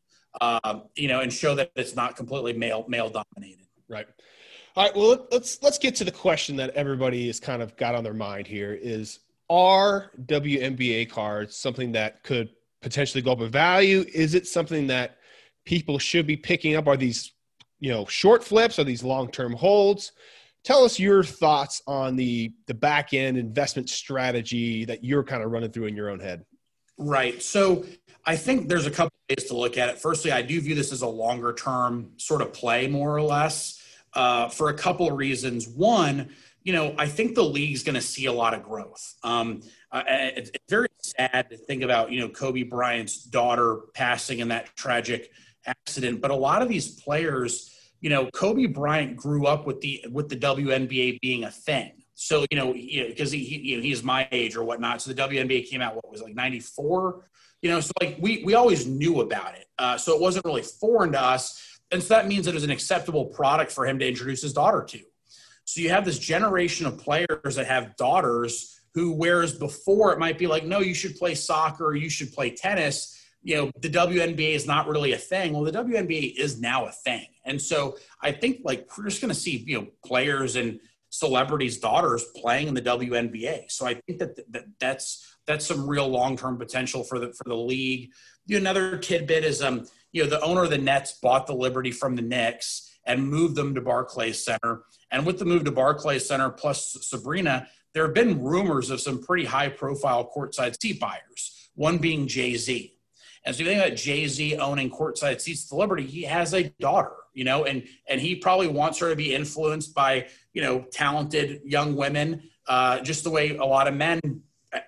uh, 0.42 0.80
you 0.96 1.08
know, 1.08 1.22
and 1.22 1.31
show 1.31 1.56
that 1.56 1.72
it's 1.75 1.96
not 1.96 2.16
completely 2.16 2.54
male 2.54 2.86
male 2.88 3.10
dominated. 3.10 3.66
Right. 3.88 4.08
All 4.75 4.86
right. 4.86 4.96
Well, 4.96 5.28
let's 5.31 5.62
let's 5.64 5.78
get 5.78 5.96
to 5.96 6.04
the 6.04 6.12
question 6.12 6.56
that 6.58 6.72
everybody 6.72 7.28
has 7.28 7.40
kind 7.40 7.62
of 7.62 7.75
got 7.78 7.96
on 7.96 8.04
their 8.04 8.14
mind 8.14 8.48
here: 8.48 8.74
is 8.74 9.19
are 9.50 10.12
WNBA 10.25 11.10
cards 11.10 11.56
something 11.56 11.92
that 11.94 12.24
could 12.24 12.50
potentially 12.81 13.22
go 13.22 13.31
up 13.31 13.42
in 13.42 13.50
value? 13.50 14.06
Is 14.14 14.36
it 14.36 14.48
something 14.48 14.88
that 14.88 15.18
people 15.66 15.98
should 16.00 16.28
be 16.28 16.38
picking 16.38 16.75
up? 16.75 16.88
Are 16.88 16.98
these 16.98 17.34
you 17.80 17.92
know 17.92 18.06
short 18.06 18.44
flips? 18.44 18.80
Are 18.80 18.84
these 18.84 19.04
long 19.04 19.31
term 19.31 19.54
holds? 19.54 20.12
Tell 20.64 20.84
us 20.84 21.00
your 21.00 21.24
thoughts 21.24 21.81
on 21.88 22.16
the 22.16 22.54
the 22.68 22.74
back 22.74 23.14
end 23.14 23.38
investment 23.38 23.90
strategy 23.90 24.86
that 24.86 25.04
you're 25.04 25.24
kind 25.24 25.42
of 25.42 25.52
running 25.52 25.72
through 25.72 25.86
in 25.86 25.96
your 25.96 26.10
own 26.10 26.19
head. 26.19 26.46
Right. 26.97 27.41
So 27.41 27.85
I 28.25 28.35
think 28.35 28.67
there's 28.67 28.85
a 28.85 28.91
couple 28.91 29.17
ways 29.29 29.45
to 29.45 29.55
look 29.55 29.77
at 29.77 29.89
it. 29.89 29.99
Firstly, 29.99 30.31
I 30.31 30.41
do 30.41 30.59
view 30.59 30.75
this 30.75 30.91
as 30.91 31.01
a 31.01 31.07
longer 31.07 31.53
term 31.53 32.11
sort 32.17 32.41
of 32.41 32.53
play, 32.53 32.88
more 32.88 33.15
or 33.15 33.21
less, 33.21 33.81
uh, 34.13 34.49
for 34.49 34.69
a 34.69 34.73
couple 34.73 35.07
of 35.07 35.15
reasons. 35.15 35.67
One, 35.67 36.29
you 36.63 36.73
know, 36.73 36.94
I 36.97 37.07
think 37.07 37.35
the 37.35 37.44
league's 37.44 37.83
going 37.83 37.95
to 37.95 38.01
see 38.01 38.25
a 38.25 38.33
lot 38.33 38.53
of 38.53 38.63
growth. 38.63 39.15
Um, 39.23 39.61
uh, 39.91 40.03
it's, 40.07 40.49
it's 40.49 40.65
very 40.69 40.89
sad 41.01 41.47
to 41.49 41.55
think 41.55 41.83
about, 41.83 42.11
you 42.11 42.19
know, 42.19 42.27
Kobe 42.27 42.63
Bryant's 42.63 43.23
daughter 43.23 43.81
passing 43.94 44.39
in 44.39 44.49
that 44.49 44.75
tragic 44.75 45.31
accident, 45.65 46.19
but 46.19 46.31
a 46.31 46.35
lot 46.35 46.61
of 46.61 46.67
these 46.67 46.99
players, 46.99 47.73
you 48.01 48.09
know, 48.09 48.29
Kobe 48.31 48.65
Bryant 48.65 49.15
grew 49.15 49.45
up 49.45 49.65
with 49.65 49.81
the 49.81 50.05
with 50.11 50.29
the 50.29 50.35
WNBA 50.35 51.19
being 51.21 51.44
a 51.45 51.51
thing. 51.51 51.91
So 52.19 52.46
you 52.50 52.58
know, 52.58 52.74
because 52.74 53.31
he, 53.31 53.44
he, 53.44 53.58
you 53.58 53.78
know, 53.78 53.84
he's 53.84 54.04
my 54.04 54.28
age 54.31 54.56
or 54.56 54.64
whatnot. 54.64 55.02
So 55.02 55.14
the 55.14 55.22
WNBA 55.22 55.69
came 55.69 55.81
out 55.81 55.96
what 55.96 56.10
was 56.10 56.22
like 56.22 56.36
'94 56.36 57.24
you 57.62 57.72
know, 57.72 57.80
so 57.80 57.92
like 58.00 58.18
we 58.19 58.44
we 58.44 58.54
always 58.54 58.86
knew 58.86 59.22
about 59.22 59.56
it, 59.56 59.66
uh, 59.80 59.98
so 59.98 60.16
it 60.16 60.22
wasn't 60.22 60.46
really 60.46 60.62
foreign 60.62 61.12
to 61.14 61.22
us, 61.22 61.80
and 61.92 62.02
so 62.02 62.14
that 62.14 62.28
means 62.28 62.46
that 62.46 62.52
it 62.52 62.54
was 62.54 62.64
an 62.64 62.69
acceptable 62.69 63.25
product 63.25 63.72
for 63.72 63.86
him 63.86 63.98
to 64.00 64.08
introduce 64.08 64.42
his 64.42 64.54
daughter 64.54 64.84
to. 64.90 65.00
So 65.66 65.81
you 65.81 65.90
have 65.90 66.06
this 66.06 66.19
generation 66.19 66.86
of 66.86 66.98
players 66.98 67.56
that 67.56 67.66
have 67.66 67.96
daughters 67.98 68.80
who, 68.94 69.12
whereas 69.12 69.54
before 69.54 70.14
it 70.14 70.19
might 70.19 70.38
be 70.38 70.48
like, 70.48 70.66
no, 70.66 70.80
you 70.80 70.94
should 70.94 71.16
play 71.18 71.36
soccer, 71.36 71.96
you 71.96 72.10
should 72.10 72.31
play 72.31 72.52
tennis. 72.52 73.14
You 73.44 73.56
know, 73.56 73.72
the 73.81 73.90
WNBA 73.90 74.56
is 74.56 74.66
not 74.66 74.88
really 74.88 75.14
a 75.14 75.18
thing. 75.18 75.54
Well, 75.54 75.64
the 75.64 75.72
WNBA 75.72 76.36
is 76.38 76.60
now 76.60 76.86
a 76.86 76.92
thing, 76.92 77.25
and 77.44 77.60
so 77.60 77.98
I 78.22 78.31
think 78.34 78.62
like 78.64 78.88
we're 78.98 79.06
just 79.06 79.22
going 79.22 79.34
to 79.34 79.40
see 79.40 79.64
you 79.66 79.81
know 79.81 79.88
players 80.06 80.56
and 80.56 80.80
celebrities' 81.09 81.80
daughters 81.80 82.25
playing 82.36 82.68
in 82.68 82.74
the 82.74 82.81
WNBA. 82.81 83.71
So 83.71 83.86
I 83.88 83.95
think 83.95 84.19
that, 84.19 84.51
that 84.51 84.65
that's 84.80 85.36
that's 85.45 85.65
some 85.65 85.88
real 85.88 86.07
long 86.07 86.38
term 86.38 86.57
potential 86.57 87.04
for 87.04 87.19
the 87.19 87.33
for 87.33 87.45
the 87.45 87.56
league. 87.56 88.12
You 88.45 88.59
know, 88.59 88.69
another 88.69 88.98
tidbit 88.98 89.44
is 89.44 89.62
um 89.62 89.86
you 90.12 90.24
know 90.24 90.30
the 90.30 90.42
owner 90.42 90.63
of 90.63 90.69
the 90.69 90.77
Nets 90.77 91.19
bought 91.21 91.48
the 91.48 91.56
Liberty 91.56 91.92
from 91.92 92.15
the 92.15 92.21
Knicks 92.21 92.92
and 93.06 93.27
moved 93.27 93.56
them 93.56 93.74
to 93.75 93.81
Barclays 93.81 94.44
Center. 94.44 94.83
And 95.12 95.25
with 95.25 95.39
the 95.39 95.45
move 95.45 95.63
to 95.63 95.71
Barclays 95.71 96.27
Center 96.27 96.50
plus 96.50 96.98
Sabrina, 97.01 97.68
there 97.94 98.06
have 98.06 98.13
been 98.13 98.44
rumors 98.44 98.89
of 98.89 99.01
some 99.01 99.24
pretty 99.24 99.45
high 99.45 99.69
profile 99.69 100.30
courtside 100.36 100.80
seat 100.80 101.00
buyers. 101.00 101.69
One 101.75 101.98
being 101.98 102.27
Jay 102.27 102.56
Z. 102.57 102.94
And 103.45 103.56
so 103.56 103.64
you 103.64 103.69
think 103.69 103.81
about 103.81 103.95
Jay 103.95 104.28
Z 104.28 104.57
owning 104.57 104.90
courtside 104.90 105.40
seats 105.40 105.66
at 105.66 105.69
the 105.69 105.78
Liberty, 105.78 106.06
he 106.06 106.23
has 106.23 106.54
a 106.54 106.64
daughter, 106.81 107.14
you 107.33 107.45
know, 107.45 107.64
and 107.64 107.87
and 108.09 108.19
he 108.19 108.35
probably 108.35 108.68
wants 108.68 108.99
her 108.99 109.09
to 109.09 109.16
be 109.16 109.33
influenced 109.33 109.95
by 109.95 110.28
you 110.57 110.64
know 110.64 110.83
talented 110.92 111.61
young 111.64 111.95
women, 111.95 112.49
uh, 112.68 112.99
just 113.02 113.23
the 113.23 113.30
way 113.30 113.56
a 113.57 113.64
lot 113.64 113.87
of 113.87 113.94
men 113.94 114.19
uh, 114.73 114.80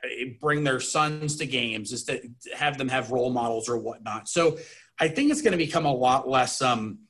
bring 0.41 0.63
their 0.63 0.79
sons 0.79 1.35
to 1.35 1.45
games 1.45 1.91
is 1.91 2.05
to 2.05 2.19
have 2.57 2.79
them 2.79 2.89
have 2.89 3.11
role 3.11 3.29
models 3.29 3.69
or 3.69 3.77
whatnot. 3.77 4.27
So 4.27 4.57
I 4.99 5.09
think 5.09 5.29
it's 5.29 5.43
going 5.43 5.51
to 5.51 5.59
become 5.59 5.85
a 5.85 5.93
lot 5.93 6.27
less, 6.27 6.63
um, 6.63 7.01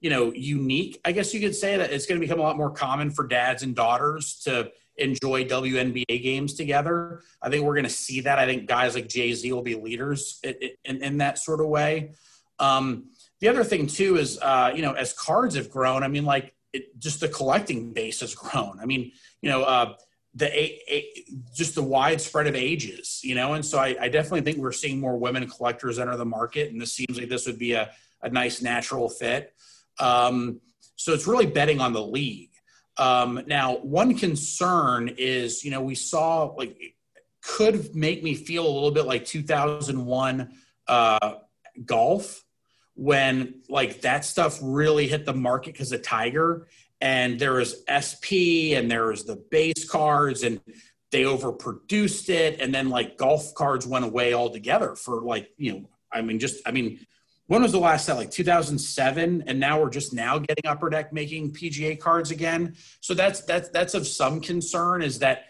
you 0.00 0.10
know, 0.10 0.32
unique. 0.32 1.00
I 1.04 1.12
guess 1.12 1.32
you 1.32 1.38
could 1.38 1.54
say 1.54 1.76
that 1.76 1.92
it's 1.92 2.06
going 2.06 2.20
to 2.20 2.26
become 2.26 2.40
a 2.40 2.42
lot 2.42 2.56
more 2.56 2.72
common 2.72 3.12
for 3.12 3.24
dads 3.24 3.62
and 3.62 3.76
daughters 3.76 4.40
to 4.46 4.72
enjoy 4.96 5.44
WNBA 5.44 6.20
games 6.20 6.54
together. 6.54 7.22
I 7.40 7.50
think 7.50 7.64
we're 7.64 7.74
going 7.74 7.84
to 7.84 7.88
see 7.90 8.22
that. 8.22 8.40
I 8.40 8.46
think 8.46 8.66
guys 8.66 8.96
like 8.96 9.08
Jay 9.08 9.32
Z 9.32 9.52
will 9.52 9.62
be 9.62 9.76
leaders 9.76 10.40
in, 10.42 10.56
in, 10.84 11.04
in, 11.04 11.18
that 11.18 11.38
sort 11.38 11.60
of 11.60 11.68
way. 11.68 12.14
Um, 12.58 13.10
the 13.38 13.46
other 13.46 13.62
thing 13.62 13.86
too 13.86 14.16
is, 14.16 14.40
uh, 14.42 14.72
you 14.74 14.82
know, 14.82 14.94
as 14.94 15.12
cards 15.12 15.54
have 15.54 15.70
grown, 15.70 16.02
I 16.02 16.08
mean, 16.08 16.24
like 16.24 16.52
it, 16.72 16.98
just 16.98 17.20
the 17.20 17.28
collecting 17.28 17.92
base 17.92 18.20
has 18.20 18.34
grown. 18.34 18.78
I 18.80 18.86
mean, 18.86 19.12
you 19.42 19.50
know, 19.50 19.62
uh, 19.62 19.94
the 20.34 20.46
a, 20.46 20.80
a, 20.90 21.24
just 21.54 21.74
the 21.74 21.82
widespread 21.82 22.46
of 22.46 22.54
ages, 22.54 23.20
you 23.22 23.34
know, 23.34 23.54
and 23.54 23.64
so 23.64 23.78
I, 23.78 23.96
I, 24.00 24.08
definitely 24.08 24.42
think 24.42 24.58
we're 24.58 24.72
seeing 24.72 25.00
more 25.00 25.16
women 25.16 25.48
collectors 25.48 25.98
enter 25.98 26.16
the 26.16 26.24
market, 26.24 26.70
and 26.70 26.80
this 26.80 26.92
seems 26.92 27.18
like 27.18 27.28
this 27.28 27.46
would 27.46 27.58
be 27.58 27.72
a, 27.72 27.90
a 28.22 28.28
nice 28.28 28.60
natural 28.60 29.08
fit. 29.08 29.54
Um, 29.98 30.60
so 30.96 31.12
it's 31.12 31.26
really 31.26 31.46
betting 31.46 31.80
on 31.80 31.92
the 31.92 32.02
league. 32.02 32.50
Um, 32.98 33.42
now, 33.46 33.76
one 33.78 34.16
concern 34.16 35.14
is, 35.16 35.64
you 35.64 35.70
know, 35.70 35.80
we 35.80 35.94
saw 35.94 36.44
like 36.44 36.76
could 37.42 37.94
make 37.94 38.22
me 38.22 38.34
feel 38.34 38.66
a 38.66 38.70
little 38.70 38.90
bit 38.90 39.06
like 39.06 39.24
2001 39.24 40.52
uh, 40.88 41.34
golf 41.84 42.44
when 42.98 43.54
like 43.68 44.00
that 44.00 44.24
stuff 44.24 44.58
really 44.60 45.06
hit 45.06 45.24
the 45.24 45.32
market 45.32 45.72
because 45.72 45.92
of 45.92 46.02
Tiger 46.02 46.66
and 47.00 47.38
there 47.38 47.52
was 47.52 47.84
SP 47.86 48.74
and 48.74 48.90
there 48.90 49.06
was 49.06 49.24
the 49.24 49.36
base 49.52 49.88
cards 49.88 50.42
and 50.42 50.60
they 51.12 51.22
overproduced 51.22 52.28
it 52.28 52.60
and 52.60 52.74
then 52.74 52.90
like 52.90 53.16
golf 53.16 53.54
cards 53.54 53.86
went 53.86 54.04
away 54.04 54.34
altogether 54.34 54.96
for 54.96 55.22
like 55.22 55.48
you 55.56 55.72
know 55.72 55.88
I 56.12 56.22
mean 56.22 56.40
just 56.40 56.60
I 56.66 56.72
mean 56.72 56.98
when 57.46 57.62
was 57.62 57.72
the 57.72 57.78
last 57.78 58.04
set? 58.04 58.16
Like 58.16 58.30
2007, 58.30 59.44
and 59.46 59.58
now 59.58 59.80
we're 59.80 59.88
just 59.88 60.12
now 60.12 60.38
getting 60.38 60.66
Upper 60.66 60.90
Deck 60.90 61.14
making 61.14 61.52
PGA 61.54 61.98
cards 61.98 62.30
again. 62.30 62.76
So 63.00 63.14
that's 63.14 63.40
that's 63.40 63.70
that's 63.70 63.94
of 63.94 64.06
some 64.06 64.42
concern. 64.42 65.00
Is 65.00 65.18
that 65.20 65.46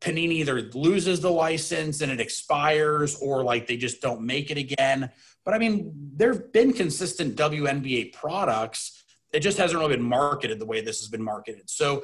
Panini 0.00 0.32
either 0.32 0.62
loses 0.74 1.20
the 1.20 1.30
license 1.30 2.00
and 2.00 2.10
it 2.10 2.20
expires, 2.20 3.16
or 3.20 3.44
like 3.44 3.66
they 3.66 3.76
just 3.76 4.00
don't 4.00 4.22
make 4.22 4.50
it 4.50 4.56
again. 4.56 5.10
But 5.44 5.54
I 5.54 5.58
mean, 5.58 5.92
there've 6.16 6.52
been 6.52 6.72
consistent 6.72 7.36
WNBA 7.36 8.12
products. 8.12 9.02
It 9.32 9.40
just 9.40 9.58
hasn't 9.58 9.78
really 9.78 9.96
been 9.96 10.04
marketed 10.04 10.58
the 10.58 10.66
way 10.66 10.80
this 10.80 11.00
has 11.00 11.08
been 11.08 11.22
marketed. 11.22 11.68
So 11.68 12.02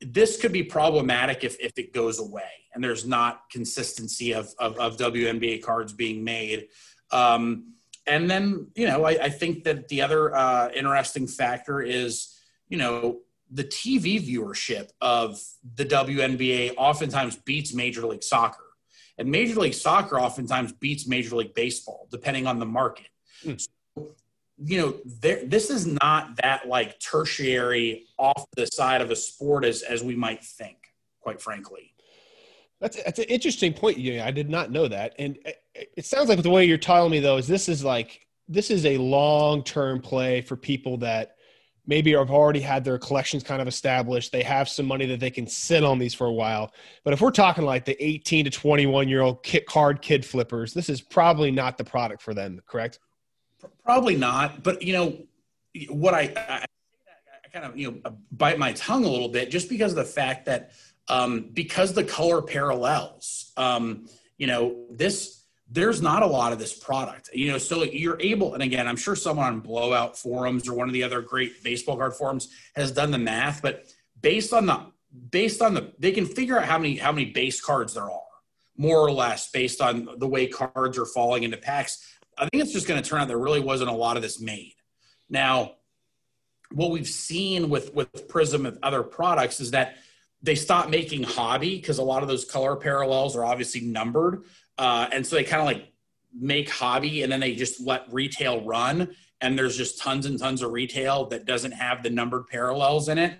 this 0.00 0.40
could 0.40 0.52
be 0.52 0.62
problematic 0.62 1.44
if, 1.44 1.58
if 1.60 1.72
it 1.78 1.92
goes 1.92 2.18
away 2.18 2.50
and 2.74 2.82
there's 2.82 3.06
not 3.06 3.42
consistency 3.50 4.32
of, 4.32 4.52
of, 4.58 4.76
of 4.78 4.96
WNBA 4.96 5.62
cards 5.62 5.92
being 5.92 6.24
made. 6.24 6.68
Um, 7.10 7.74
and 8.06 8.28
then, 8.28 8.68
you 8.74 8.86
know, 8.86 9.04
I, 9.04 9.10
I, 9.12 9.28
think 9.30 9.64
that 9.64 9.88
the 9.88 10.02
other 10.02 10.34
uh, 10.34 10.70
interesting 10.74 11.26
factor 11.26 11.80
is, 11.80 12.36
you 12.68 12.76
know, 12.76 13.20
the 13.54 13.64
TV 13.64 14.20
viewership 14.20 14.90
of 15.00 15.40
the 15.76 15.86
WNBA 15.86 16.74
oftentimes 16.76 17.36
beats 17.36 17.72
Major 17.72 18.04
League 18.04 18.24
Soccer. 18.24 18.64
And 19.16 19.30
Major 19.30 19.60
League 19.60 19.74
Soccer 19.74 20.18
oftentimes 20.18 20.72
beats 20.72 21.06
Major 21.06 21.36
League 21.36 21.54
Baseball, 21.54 22.08
depending 22.10 22.48
on 22.48 22.58
the 22.58 22.66
market. 22.66 23.06
Mm. 23.44 23.60
So, 23.60 24.16
you 24.58 24.80
know, 24.80 24.94
there, 25.20 25.44
this 25.44 25.70
is 25.70 25.86
not 25.86 26.36
that 26.42 26.66
like 26.66 26.98
tertiary 26.98 28.06
off 28.18 28.44
the 28.56 28.66
side 28.66 29.00
of 29.00 29.12
a 29.12 29.16
sport 29.16 29.64
as, 29.64 29.82
as 29.82 30.02
we 30.02 30.16
might 30.16 30.42
think, 30.42 30.76
quite 31.20 31.40
frankly. 31.40 31.94
That's, 32.80 33.00
that's 33.04 33.20
an 33.20 33.26
interesting 33.26 33.72
point. 33.72 33.98
Yeah, 33.98 34.26
I 34.26 34.32
did 34.32 34.50
not 34.50 34.72
know 34.72 34.88
that. 34.88 35.14
And 35.16 35.38
it 35.74 36.04
sounds 36.04 36.28
like 36.28 36.42
the 36.42 36.50
way 36.50 36.64
you're 36.64 36.76
telling 36.76 37.12
me 37.12 37.20
though, 37.20 37.36
is 37.36 37.46
this 37.46 37.68
is 37.68 37.84
like, 37.84 38.26
this 38.48 38.70
is 38.70 38.84
a 38.84 38.98
long-term 38.98 40.00
play 40.00 40.40
for 40.40 40.56
people 40.56 40.98
that 40.98 41.33
maybe 41.86 42.12
have 42.12 42.30
already 42.30 42.60
had 42.60 42.84
their 42.84 42.98
collections 42.98 43.42
kind 43.42 43.60
of 43.60 43.68
established. 43.68 44.32
They 44.32 44.42
have 44.42 44.68
some 44.68 44.86
money 44.86 45.06
that 45.06 45.20
they 45.20 45.30
can 45.30 45.46
sit 45.46 45.84
on 45.84 45.98
these 45.98 46.14
for 46.14 46.26
a 46.26 46.32
while. 46.32 46.72
But 47.04 47.12
if 47.12 47.20
we're 47.20 47.30
talking 47.30 47.64
like 47.64 47.84
the 47.84 48.02
18 48.02 48.46
to 48.46 48.50
21 48.50 49.08
year 49.08 49.20
old 49.20 49.42
kit 49.42 49.66
card 49.66 50.00
kid 50.00 50.24
flippers, 50.24 50.72
this 50.72 50.88
is 50.88 51.00
probably 51.00 51.50
not 51.50 51.76
the 51.76 51.84
product 51.84 52.22
for 52.22 52.34
them, 52.34 52.60
correct? 52.66 52.98
Probably 53.84 54.16
not. 54.16 54.62
But 54.62 54.82
you 54.82 54.92
know, 54.92 55.18
what 55.88 56.14
I, 56.14 56.32
I, 56.36 56.64
I 57.44 57.48
kind 57.52 57.66
of, 57.66 57.76
you 57.76 58.00
know, 58.04 58.16
bite 58.32 58.58
my 58.58 58.72
tongue 58.72 59.04
a 59.04 59.08
little 59.08 59.28
bit 59.28 59.50
just 59.50 59.68
because 59.68 59.92
of 59.92 59.96
the 59.96 60.04
fact 60.04 60.46
that 60.46 60.72
um, 61.08 61.50
because 61.52 61.92
the 61.92 62.04
color 62.04 62.40
parallels, 62.40 63.52
um, 63.56 64.06
you 64.38 64.46
know, 64.46 64.86
this, 64.90 65.43
there's 65.70 66.02
not 66.02 66.22
a 66.22 66.26
lot 66.26 66.52
of 66.52 66.58
this 66.58 66.76
product, 66.76 67.30
you 67.32 67.50
know. 67.50 67.58
So 67.58 67.82
you're 67.84 68.20
able, 68.20 68.54
and 68.54 68.62
again, 68.62 68.86
I'm 68.86 68.96
sure 68.96 69.16
someone 69.16 69.46
on 69.46 69.60
Blowout 69.60 70.18
forums 70.18 70.68
or 70.68 70.74
one 70.74 70.88
of 70.88 70.92
the 70.92 71.02
other 71.02 71.22
great 71.22 71.62
baseball 71.64 71.96
card 71.96 72.14
forums 72.14 72.48
has 72.76 72.92
done 72.92 73.10
the 73.10 73.18
math, 73.18 73.62
but 73.62 73.84
based 74.20 74.52
on 74.52 74.66
the 74.66 74.86
based 75.30 75.62
on 75.62 75.74
the, 75.74 75.92
they 75.98 76.12
can 76.12 76.26
figure 76.26 76.58
out 76.58 76.64
how 76.64 76.78
many 76.78 76.96
how 76.96 77.12
many 77.12 77.26
base 77.26 77.60
cards 77.60 77.94
there 77.94 78.10
are, 78.10 78.20
more 78.76 78.98
or 78.98 79.10
less, 79.10 79.50
based 79.50 79.80
on 79.80 80.08
the 80.18 80.28
way 80.28 80.46
cards 80.46 80.98
are 80.98 81.06
falling 81.06 81.44
into 81.44 81.56
packs. 81.56 82.06
I 82.36 82.48
think 82.48 82.62
it's 82.62 82.72
just 82.72 82.86
going 82.86 83.02
to 83.02 83.08
turn 83.08 83.20
out 83.20 83.28
there 83.28 83.38
really 83.38 83.60
wasn't 83.60 83.90
a 83.90 83.94
lot 83.94 84.16
of 84.16 84.22
this 84.22 84.40
made. 84.40 84.74
Now, 85.30 85.72
what 86.72 86.90
we've 86.90 87.08
seen 87.08 87.70
with 87.70 87.94
with 87.94 88.28
Prizm 88.28 88.66
and 88.66 88.78
other 88.82 89.02
products 89.02 89.60
is 89.60 89.70
that 89.70 89.96
they 90.42 90.54
stopped 90.54 90.90
making 90.90 91.22
hobby 91.22 91.76
because 91.76 91.98
a 91.98 92.02
lot 92.02 92.22
of 92.22 92.28
those 92.28 92.44
color 92.44 92.76
parallels 92.76 93.34
are 93.34 93.44
obviously 93.44 93.80
numbered. 93.80 94.44
Uh, 94.78 95.08
and 95.12 95.26
so 95.26 95.36
they 95.36 95.44
kind 95.44 95.60
of 95.60 95.66
like 95.66 95.92
make 96.32 96.68
hobby 96.68 97.22
and 97.22 97.30
then 97.30 97.40
they 97.40 97.54
just 97.54 97.80
let 97.80 98.12
retail 98.12 98.64
run. 98.64 99.14
And 99.40 99.58
there's 99.58 99.76
just 99.76 100.00
tons 100.00 100.26
and 100.26 100.38
tons 100.38 100.62
of 100.62 100.72
retail 100.72 101.26
that 101.26 101.44
doesn't 101.44 101.72
have 101.72 102.02
the 102.02 102.10
numbered 102.10 102.46
parallels 102.48 103.08
in 103.08 103.18
it. 103.18 103.38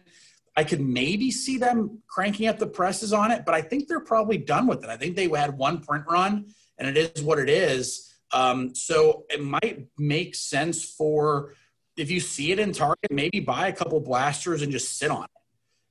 I 0.56 0.64
could 0.64 0.80
maybe 0.80 1.30
see 1.30 1.58
them 1.58 2.02
cranking 2.06 2.46
up 2.46 2.58
the 2.58 2.66
presses 2.66 3.12
on 3.12 3.32
it, 3.32 3.44
but 3.44 3.54
I 3.54 3.62
think 3.62 3.88
they're 3.88 4.00
probably 4.00 4.38
done 4.38 4.66
with 4.66 4.84
it. 4.84 4.90
I 4.90 4.96
think 4.96 5.16
they 5.16 5.28
had 5.28 5.56
one 5.58 5.80
print 5.80 6.04
run 6.08 6.46
and 6.78 6.88
it 6.96 7.16
is 7.16 7.22
what 7.22 7.38
it 7.38 7.48
is. 7.48 8.12
Um, 8.32 8.74
so 8.74 9.24
it 9.30 9.42
might 9.42 9.86
make 9.98 10.34
sense 10.34 10.84
for 10.84 11.54
if 11.96 12.10
you 12.10 12.20
see 12.20 12.52
it 12.52 12.58
in 12.58 12.72
Target, 12.72 13.10
maybe 13.10 13.40
buy 13.40 13.68
a 13.68 13.72
couple 13.72 14.00
blasters 14.00 14.62
and 14.62 14.72
just 14.72 14.98
sit 14.98 15.10
on 15.10 15.24
it. 15.24 15.30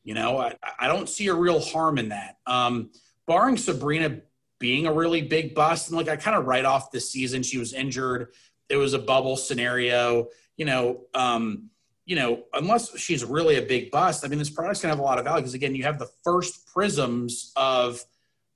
You 0.04 0.14
know, 0.14 0.38
I, 0.38 0.56
I 0.80 0.88
don't 0.88 1.08
see 1.08 1.28
a 1.28 1.34
real 1.34 1.62
harm 1.62 1.98
in 1.98 2.10
that. 2.10 2.38
Um, 2.46 2.92
barring 3.26 3.58
Sabrina 3.58 4.22
being 4.64 4.88
a 4.88 4.94
really 4.94 5.22
big 5.22 5.54
bust. 5.54 5.90
And 5.90 5.98
like 5.98 6.08
I 6.08 6.16
kind 6.16 6.38
of 6.38 6.46
write 6.46 6.64
off 6.64 6.90
this 6.90 7.12
season, 7.12 7.44
she 7.44 7.58
was 7.58 7.74
injured. 7.74 8.30
It 8.70 8.78
was 8.78 8.94
a 8.94 9.00
bubble 9.00 9.36
scenario. 9.36 10.30
You 10.56 10.64
know, 10.64 11.02
um, 11.14 11.70
you 12.06 12.16
know, 12.16 12.44
unless 12.54 12.98
she's 12.98 13.26
really 13.26 13.58
a 13.58 13.62
big 13.62 13.92
bust, 13.92 14.24
I 14.24 14.30
mean, 14.30 14.40
this 14.40 14.50
product's 14.50 14.82
gonna 14.82 14.94
have 14.94 15.00
a 15.00 15.04
lot 15.04 15.20
of 15.20 15.26
value 15.26 15.42
because 15.42 15.54
again, 15.54 15.76
you 15.76 15.84
have 15.84 16.00
the 16.00 16.08
first 16.24 16.66
Prizms 16.74 17.52
of 17.58 18.02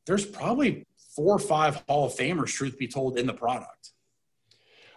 there's 0.05 0.25
probably 0.25 0.85
four 1.13 1.35
or 1.35 1.39
five 1.39 1.83
Hall 1.89 2.05
of 2.05 2.13
Famers, 2.13 2.53
truth 2.53 2.77
be 2.77 2.87
told, 2.87 3.19
in 3.19 3.27
the 3.27 3.33
product. 3.33 3.91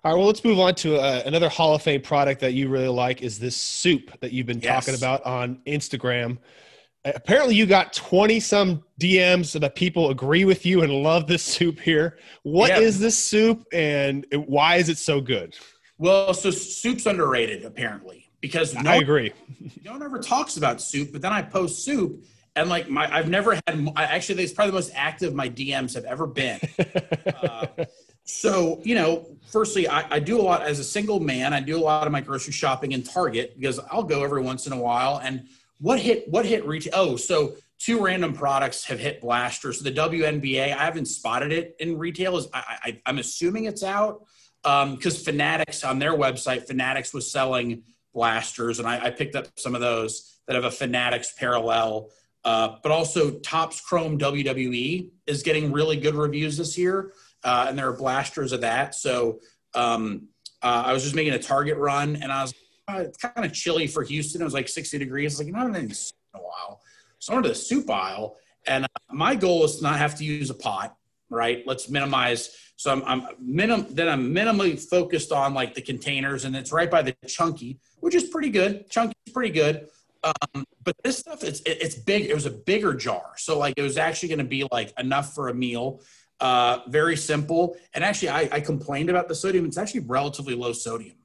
All 0.05 0.12
right, 0.12 0.17
well, 0.17 0.29
let's 0.29 0.45
move 0.45 0.61
on 0.61 0.76
to 0.76 0.97
uh, 0.97 1.25
another 1.26 1.49
Hall 1.49 1.75
of 1.75 1.83
Fame 1.83 2.02
product 2.02 2.40
that 2.43 2.55
you 2.55 2.69
really 2.69 2.87
like 2.87 3.21
is 3.21 3.40
this 3.40 3.57
soup 3.57 4.12
that 4.21 4.31
you've 4.31 4.47
been 4.47 4.61
yes. 4.61 4.87
talking 4.87 4.97
about 4.97 5.26
on 5.26 5.59
Instagram 5.67 6.38
apparently 7.04 7.54
you 7.54 7.66
got 7.66 7.92
20 7.92 8.40
some 8.40 8.83
DMs 9.00 9.59
that 9.59 9.75
people 9.75 10.11
agree 10.11 10.45
with 10.45 10.66
you 10.66 10.83
and 10.83 10.92
love 10.92 11.26
this 11.26 11.42
soup 11.42 11.80
here. 11.80 12.19
What 12.42 12.71
yeah. 12.71 12.80
is 12.80 12.99
this 12.99 13.16
soup 13.16 13.64
and 13.73 14.26
why 14.47 14.76
is 14.76 14.88
it 14.88 14.99
so 14.99 15.21
good? 15.21 15.57
Well, 15.99 16.35
so 16.35 16.50
soup's 16.50 17.07
underrated 17.07 17.64
apparently 17.64 18.30
because 18.40 18.75
no 18.75 18.90
I 18.90 18.97
agree. 18.97 19.33
no 19.85 19.92
one 19.92 20.02
ever 20.02 20.19
talks 20.19 20.57
about 20.57 20.80
soup, 20.80 21.12
but 21.12 21.23
then 21.23 21.33
I 21.33 21.42
post 21.42 21.85
soup 21.85 22.25
and 22.57 22.69
like 22.69 22.88
my 22.88 23.12
I've 23.14 23.28
never 23.28 23.54
had 23.54 23.88
actually 23.97 24.42
it's 24.42 24.52
probably 24.52 24.71
the 24.71 24.76
most 24.76 24.92
active 24.95 25.35
my 25.35 25.49
DMs 25.49 25.95
have 25.95 26.04
ever 26.04 26.26
been. 26.26 26.61
uh, 27.42 27.66
so 28.25 28.80
you 28.85 28.95
know, 28.95 29.26
firstly, 29.50 29.88
I, 29.88 30.07
I, 30.16 30.21
do 30.21 30.40
a 30.40 30.42
lot 30.42 30.62
as 30.62 30.78
a 30.78 30.85
single 30.85 31.21
man. 31.21 31.52
I 31.52 31.61
do 31.61 31.76
a 31.76 31.80
lot 31.80 32.07
of 32.07 32.12
my 32.12 32.21
grocery 32.21 32.52
shopping 32.52 32.92
in 32.92 33.02
Target 33.02 33.54
because 33.59 33.78
I'll 33.90 34.02
go 34.02 34.23
every 34.23 34.42
once 34.42 34.66
in 34.66 34.73
a 34.73 34.78
while 34.78 35.19
and 35.19 35.49
what 35.81 35.99
hit 35.99 36.29
what 36.29 36.47
hit 36.47 36.67
retail? 36.67 36.93
Oh, 36.95 37.17
so 37.17 37.57
two 37.79 38.03
random 38.03 38.33
products 38.33 38.85
have 38.85 39.01
hit 39.01 39.21
blasters. 39.21 39.79
So 39.79 39.85
the 39.85 39.93
WNBA, 39.93 40.65
I 40.65 40.85
haven't 40.85 41.07
spotted 41.07 41.53
it 41.53 41.75
in 41.81 41.99
retail. 41.99 42.37
Is 42.37 42.49
I, 42.53 43.01
am 43.07 43.19
assuming 43.19 43.65
it's 43.65 43.83
out 43.83 44.27
because 44.63 45.19
um, 45.19 45.25
Fanatics 45.25 45.83
on 45.85 45.99
their 45.99 46.13
website, 46.13 46.67
Fanatics 46.67 47.15
was 47.15 47.31
selling 47.31 47.83
blasters, 48.13 48.79
and 48.79 48.87
I, 48.87 49.07
I, 49.07 49.11
picked 49.11 49.35
up 49.37 49.47
some 49.57 49.75
of 49.75 49.81
those 49.81 50.41
that 50.47 50.55
have 50.55 50.65
a 50.65 50.71
Fanatics 50.71 51.33
parallel. 51.33 52.11
Uh, 52.45 52.77
but 52.83 52.93
also, 52.93 53.39
Topps 53.39 53.81
Chrome 53.81 54.19
WWE 54.19 55.11
is 55.27 55.43
getting 55.43 55.73
really 55.73 55.97
good 55.97 56.15
reviews 56.15 56.57
this 56.57 56.77
year, 56.77 57.13
uh, 57.45 57.67
and 57.69 57.79
there 57.79 57.89
are 57.89 57.97
blasters 57.97 58.53
of 58.53 58.63
that. 58.63 58.95
So 58.95 59.41
um, 59.75 60.29
uh, 60.63 60.85
I 60.87 60.93
was 60.93 61.03
just 61.03 61.15
making 61.15 61.33
a 61.33 61.39
Target 61.39 61.79
run, 61.79 62.17
and 62.17 62.33
I 62.33 62.43
was 62.43 62.55
uh, 62.91 63.01
it's 63.01 63.19
kind 63.19 63.45
of 63.45 63.53
chilly 63.53 63.87
for 63.87 64.03
Houston. 64.03 64.41
It 64.41 64.45
was 64.45 64.55
like 64.55 64.69
60 64.69 64.99
degrees. 64.99 65.39
Like, 65.39 65.47
you 65.47 65.53
know, 65.53 65.67
in 65.67 65.75
a 65.75 66.39
while. 66.39 66.81
So 67.19 67.33
I 67.33 67.37
went 67.37 67.45
to 67.45 67.51
the 67.51 67.55
soup 67.55 67.91
aisle, 67.91 68.37
and 68.67 68.85
uh, 68.85 68.89
my 69.11 69.35
goal 69.35 69.65
is 69.65 69.77
to 69.77 69.83
not 69.83 69.99
have 69.99 70.17
to 70.17 70.25
use 70.25 70.51
a 70.51 70.55
pot, 70.55 70.97
right? 71.29 71.63
Let's 71.67 71.89
minimize. 71.89 72.51
So 72.77 72.91
I'm, 72.91 73.05
I'm 73.05 73.29
minim, 73.39 73.87
then 73.91 74.09
I'm 74.09 74.35
minimally 74.35 74.81
focused 74.81 75.33
on 75.33 75.53
like 75.53 75.75
the 75.75 75.83
containers, 75.83 76.45
and 76.45 76.57
it's 76.57 76.73
right 76.73 76.91
by 76.91 77.03
the 77.03 77.15
chunky, 77.27 77.79
which 77.99 78.15
is 78.15 78.25
pretty 78.25 78.49
good. 78.49 78.89
Chunky 78.91 79.15
is 79.27 79.33
pretty 79.33 79.53
good. 79.53 79.89
Um, 80.25 80.65
but 80.83 80.97
this 81.05 81.19
stuff, 81.19 81.45
it's 81.45 81.61
it, 81.61 81.79
it's 81.83 81.95
big. 81.95 82.25
It 82.25 82.35
was 82.35 82.47
a 82.47 82.51
bigger 82.51 82.95
jar, 82.95 83.33
so 83.37 83.59
like 83.59 83.75
it 83.77 83.83
was 83.83 83.99
actually 83.99 84.31
going 84.31 84.39
to 84.39 84.45
be 84.45 84.67
like 84.73 84.93
enough 84.99 85.35
for 85.35 85.49
a 85.49 85.55
meal. 85.55 86.03
Uh, 86.41 86.79
very 86.89 87.17
simple. 87.17 87.77
And 87.93 88.03
actually, 88.03 88.31
I, 88.31 88.49
I 88.51 88.61
complained 88.61 89.11
about 89.11 89.29
the 89.29 89.35
sodium. 89.35 89.67
It's 89.67 89.77
actually 89.77 90.01
relatively 90.01 90.55
low 90.55 90.73
sodium 90.73 91.17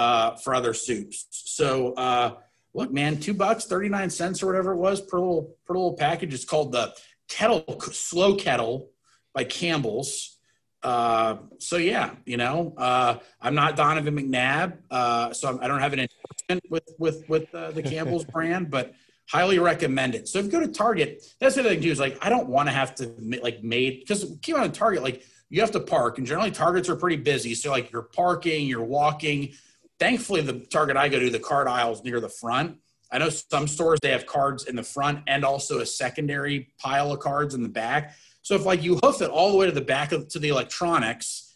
uh, 0.00 0.34
for 0.36 0.54
other 0.54 0.72
soups. 0.72 1.26
So 1.30 1.92
uh, 1.92 2.36
look, 2.72 2.90
man, 2.90 3.20
two 3.20 3.34
bucks, 3.34 3.66
39 3.66 4.08
cents 4.08 4.42
or 4.42 4.46
whatever 4.46 4.72
it 4.72 4.78
was 4.78 5.02
per 5.02 5.18
little, 5.18 5.54
per 5.66 5.74
little 5.74 5.92
package. 5.92 6.32
It's 6.32 6.46
called 6.46 6.72
the 6.72 6.94
kettle, 7.28 7.78
slow 7.92 8.34
kettle 8.34 8.88
by 9.34 9.44
Campbell's. 9.44 10.38
Uh, 10.82 11.36
so 11.58 11.76
yeah, 11.76 12.14
you 12.24 12.38
know, 12.38 12.72
uh, 12.78 13.18
I'm 13.42 13.54
not 13.54 13.76
Donovan 13.76 14.16
McNabb, 14.16 14.78
uh, 14.90 15.34
so 15.34 15.58
I 15.60 15.68
don't 15.68 15.80
have 15.80 15.92
an 15.92 16.08
endorsement 16.08 16.70
with 16.70 16.94
with 16.98 17.28
with 17.28 17.54
uh, 17.54 17.72
the 17.72 17.82
Campbell's 17.82 18.24
brand, 18.32 18.70
but 18.70 18.94
highly 19.28 19.58
recommend 19.58 20.14
it. 20.14 20.26
So 20.26 20.38
if 20.38 20.46
you 20.46 20.50
go 20.50 20.60
to 20.60 20.68
Target, 20.68 21.22
that's 21.38 21.56
the 21.56 21.60
other 21.60 21.70
thing 21.70 21.82
too. 21.82 21.90
Is 21.90 22.00
like 22.00 22.16
I 22.22 22.30
don't 22.30 22.48
want 22.48 22.70
to 22.70 22.72
have 22.72 22.94
to 22.94 23.14
like 23.42 23.62
made 23.62 24.00
because 24.00 24.24
keep 24.40 24.56
on 24.56 24.72
Target 24.72 25.02
like 25.02 25.22
you 25.50 25.60
have 25.60 25.72
to 25.72 25.80
park, 25.80 26.16
and 26.16 26.26
generally 26.26 26.50
Targets 26.50 26.88
are 26.88 26.96
pretty 26.96 27.16
busy. 27.16 27.54
So 27.54 27.70
like 27.70 27.92
you're 27.92 28.00
parking, 28.00 28.66
you're 28.66 28.82
walking 28.82 29.52
thankfully 30.00 30.40
the 30.40 30.54
target 30.66 30.96
i 30.96 31.08
go 31.08 31.20
to 31.20 31.30
the 31.30 31.38
card 31.38 31.68
aisles 31.68 32.02
near 32.02 32.18
the 32.18 32.28
front 32.28 32.76
i 33.12 33.18
know 33.18 33.28
some 33.28 33.68
stores 33.68 34.00
they 34.02 34.10
have 34.10 34.26
cards 34.26 34.64
in 34.64 34.74
the 34.74 34.82
front 34.82 35.20
and 35.28 35.44
also 35.44 35.78
a 35.78 35.86
secondary 35.86 36.72
pile 36.78 37.12
of 37.12 37.20
cards 37.20 37.54
in 37.54 37.62
the 37.62 37.68
back 37.68 38.16
so 38.42 38.56
if 38.56 38.64
like 38.64 38.82
you 38.82 38.98
hoof 39.04 39.22
it 39.22 39.30
all 39.30 39.52
the 39.52 39.56
way 39.56 39.66
to 39.66 39.72
the 39.72 39.80
back 39.80 40.10
of 40.10 40.26
to 40.26 40.38
the 40.38 40.48
electronics 40.48 41.50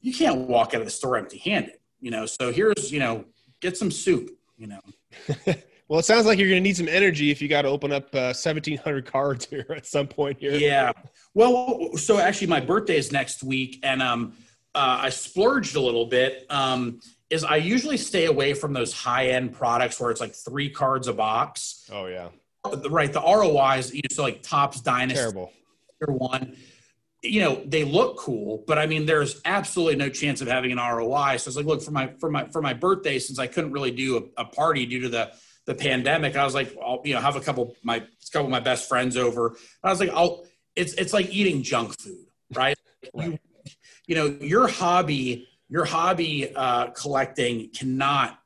you 0.00 0.12
can't 0.12 0.48
walk 0.48 0.74
out 0.74 0.80
of 0.80 0.86
the 0.86 0.90
store 0.90 1.16
empty 1.16 1.38
handed 1.38 1.74
You 2.00 2.10
know, 2.10 2.26
so 2.26 2.52
here's 2.52 2.90
you 2.90 2.98
know, 2.98 3.24
get 3.60 3.76
some 3.76 3.90
soup. 3.90 4.30
You 4.58 4.68
know. 4.68 4.80
well, 5.88 6.00
it 6.00 6.04
sounds 6.04 6.26
like 6.26 6.38
you're 6.38 6.48
going 6.48 6.62
to 6.62 6.68
need 6.68 6.76
some 6.76 6.88
energy 6.88 7.30
if 7.30 7.40
you 7.40 7.48
got 7.48 7.62
to 7.62 7.68
open 7.68 7.92
up 7.92 8.14
uh, 8.14 8.32
1,700 8.32 9.06
cards 9.06 9.46
here 9.50 9.66
at 9.74 9.86
some 9.86 10.06
point 10.06 10.38
here. 10.38 10.52
Yeah. 10.52 10.92
Well, 11.34 11.96
so 11.96 12.18
actually, 12.18 12.48
my 12.48 12.60
birthday 12.60 12.96
is 12.96 13.12
next 13.12 13.42
week, 13.42 13.78
and 13.82 14.02
um, 14.02 14.34
uh, 14.74 14.98
I 15.02 15.10
splurged 15.10 15.76
a 15.76 15.80
little 15.80 16.06
bit. 16.06 16.46
Um, 16.50 17.00
is 17.30 17.44
I 17.44 17.56
usually 17.56 17.96
stay 17.96 18.26
away 18.26 18.54
from 18.54 18.72
those 18.72 18.92
high 18.92 19.28
end 19.28 19.54
products 19.54 20.00
where 20.00 20.10
it's 20.10 20.20
like 20.20 20.34
three 20.34 20.68
cards 20.68 21.08
a 21.08 21.12
box. 21.12 21.88
Oh 21.90 22.06
yeah. 22.06 22.28
Right. 22.88 23.12
The 23.12 23.20
ROIs, 23.20 23.94
you 23.94 24.02
know, 24.02 24.14
so 24.14 24.22
like 24.22 24.42
Topps 24.42 24.80
Dynasty, 24.80 25.20
terrible. 25.20 25.52
One, 26.06 26.56
you 27.22 27.40
know, 27.40 27.62
they 27.64 27.84
look 27.84 28.18
cool, 28.18 28.64
but 28.66 28.78
I 28.78 28.86
mean, 28.86 29.06
there's 29.06 29.40
absolutely 29.44 29.96
no 29.96 30.08
chance 30.08 30.40
of 30.40 30.48
having 30.48 30.72
an 30.72 30.78
ROI. 30.78 31.36
So 31.36 31.48
it's 31.48 31.56
like, 31.56 31.66
look 31.66 31.82
for 31.82 31.90
my 31.90 32.08
for 32.18 32.30
my 32.30 32.46
for 32.48 32.60
my 32.60 32.74
birthday, 32.74 33.18
since 33.18 33.38
I 33.38 33.46
couldn't 33.46 33.72
really 33.72 33.90
do 33.90 34.30
a, 34.36 34.42
a 34.42 34.44
party 34.44 34.84
due 34.86 35.00
to 35.00 35.08
the 35.08 35.32
the 35.66 35.74
pandemic, 35.74 36.36
I 36.36 36.44
was 36.44 36.54
like, 36.54 36.74
I'll 36.82 37.00
you 37.04 37.14
know 37.14 37.20
have 37.20 37.36
a 37.36 37.40
couple 37.40 37.76
my 37.82 37.96
a 37.96 38.32
couple 38.32 38.46
of 38.46 38.50
my 38.50 38.60
best 38.60 38.88
friends 38.88 39.16
over. 39.16 39.56
I 39.82 39.90
was 39.90 40.00
like, 40.00 40.10
I'll. 40.10 40.44
It's 40.76 40.94
it's 40.94 41.12
like 41.12 41.30
eating 41.30 41.62
junk 41.62 41.98
food, 41.98 42.26
right? 42.54 42.76
right. 43.14 43.32
You, 43.32 43.38
you 44.06 44.14
know, 44.14 44.26
your 44.40 44.66
hobby 44.68 45.49
your 45.70 45.84
hobby 45.84 46.54
uh, 46.54 46.88
collecting 46.88 47.70
cannot 47.70 48.38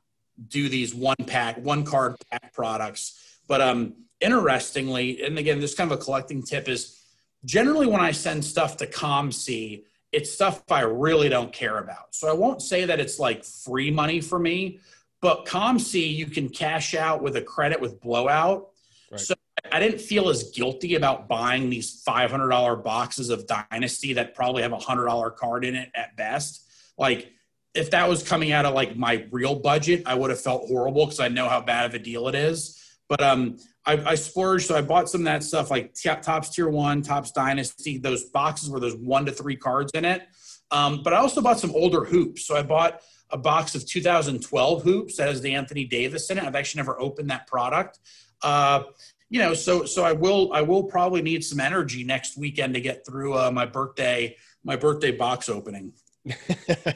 do 0.47 0.69
these 0.69 0.93
one 0.93 1.15
pack, 1.25 1.57
one 1.57 1.83
card 1.83 2.15
pack 2.29 2.53
products. 2.53 3.39
But 3.47 3.61
um, 3.61 3.95
interestingly, 4.21 5.23
and 5.23 5.37
again, 5.37 5.59
this 5.59 5.73
kind 5.73 5.91
of 5.91 5.99
a 5.99 6.01
collecting 6.01 6.43
tip 6.43 6.69
is 6.69 7.01
generally 7.43 7.87
when 7.87 7.99
I 7.99 8.11
send 8.11 8.45
stuff 8.45 8.77
to 8.77 8.87
COMC, 8.87 9.83
it's 10.11 10.31
stuff 10.31 10.63
I 10.69 10.81
really 10.81 11.27
don't 11.27 11.51
care 11.51 11.79
about. 11.79 12.13
So 12.13 12.29
I 12.29 12.33
won't 12.33 12.61
say 12.61 12.85
that 12.85 12.99
it's 12.99 13.19
like 13.19 13.43
free 13.43 13.89
money 13.89 14.21
for 14.21 14.37
me, 14.37 14.79
but 15.19 15.45
COMC 15.45 16.15
you 16.15 16.27
can 16.27 16.49
cash 16.49 16.93
out 16.93 17.23
with 17.23 17.35
a 17.37 17.41
credit 17.41 17.81
with 17.81 17.99
blowout. 17.99 18.69
Right. 19.11 19.19
So 19.19 19.33
I 19.71 19.79
didn't 19.79 19.99
feel 19.99 20.29
as 20.29 20.51
guilty 20.51 20.93
about 20.93 21.27
buying 21.27 21.71
these 21.71 22.03
$500 22.03 22.83
boxes 22.83 23.29
of 23.29 23.47
Dynasty 23.47 24.13
that 24.13 24.35
probably 24.35 24.61
have 24.61 24.73
a 24.73 24.77
$100 24.77 25.35
card 25.35 25.65
in 25.65 25.75
it 25.75 25.89
at 25.95 26.15
best 26.15 26.64
like 26.97 27.31
if 27.73 27.91
that 27.91 28.07
was 28.07 28.23
coming 28.23 28.51
out 28.51 28.65
of 28.65 28.73
like 28.73 28.95
my 28.95 29.27
real 29.31 29.55
budget, 29.55 30.03
I 30.05 30.15
would 30.15 30.29
have 30.29 30.39
felt 30.39 30.67
horrible 30.67 31.05
because 31.05 31.19
I 31.19 31.27
know 31.27 31.49
how 31.49 31.61
bad 31.61 31.85
of 31.85 31.93
a 31.93 31.99
deal 31.99 32.27
it 32.27 32.35
is. 32.35 32.81
But 33.09 33.21
um, 33.21 33.57
I, 33.85 33.93
I 34.03 34.15
splurged, 34.15 34.67
so 34.67 34.75
I 34.75 34.81
bought 34.81 35.09
some 35.09 35.21
of 35.21 35.25
that 35.25 35.43
stuff 35.43 35.69
like 35.69 35.93
Topps 35.93 36.49
Tier 36.49 36.69
One, 36.69 37.01
Topps 37.01 37.31
Dynasty, 37.31 37.97
those 37.97 38.23
boxes 38.23 38.69
where 38.69 38.79
there's 38.79 38.95
one 38.95 39.25
to 39.25 39.31
three 39.31 39.57
cards 39.57 39.91
in 39.93 40.05
it. 40.05 40.23
Um, 40.71 41.03
but 41.03 41.13
I 41.13 41.17
also 41.17 41.41
bought 41.41 41.59
some 41.59 41.71
older 41.71 42.03
hoops. 42.03 42.47
So 42.47 42.55
I 42.55 42.63
bought 42.63 43.01
a 43.29 43.37
box 43.37 43.75
of 43.75 43.85
2012 43.85 44.83
hoops 44.83 45.17
that 45.17 45.27
has 45.27 45.41
the 45.41 45.53
Anthony 45.53 45.85
Davis 45.85 46.29
in 46.29 46.37
it. 46.37 46.43
I've 46.43 46.55
actually 46.55 46.79
never 46.79 46.99
opened 46.99 47.29
that 47.29 47.45
product. 47.45 47.99
Uh, 48.41 48.83
you 49.29 49.39
know, 49.39 49.53
so 49.53 49.85
so 49.85 50.03
I 50.03 50.13
will 50.13 50.53
I 50.53 50.61
will 50.61 50.83
probably 50.83 51.21
need 51.21 51.43
some 51.43 51.59
energy 51.59 52.03
next 52.03 52.37
weekend 52.37 52.75
to 52.75 52.81
get 52.81 53.05
through 53.05 53.33
uh, 53.35 53.51
my 53.51 53.65
birthday 53.65 54.37
my 54.63 54.75
birthday 54.75 55.11
box 55.11 55.49
opening. 55.49 55.93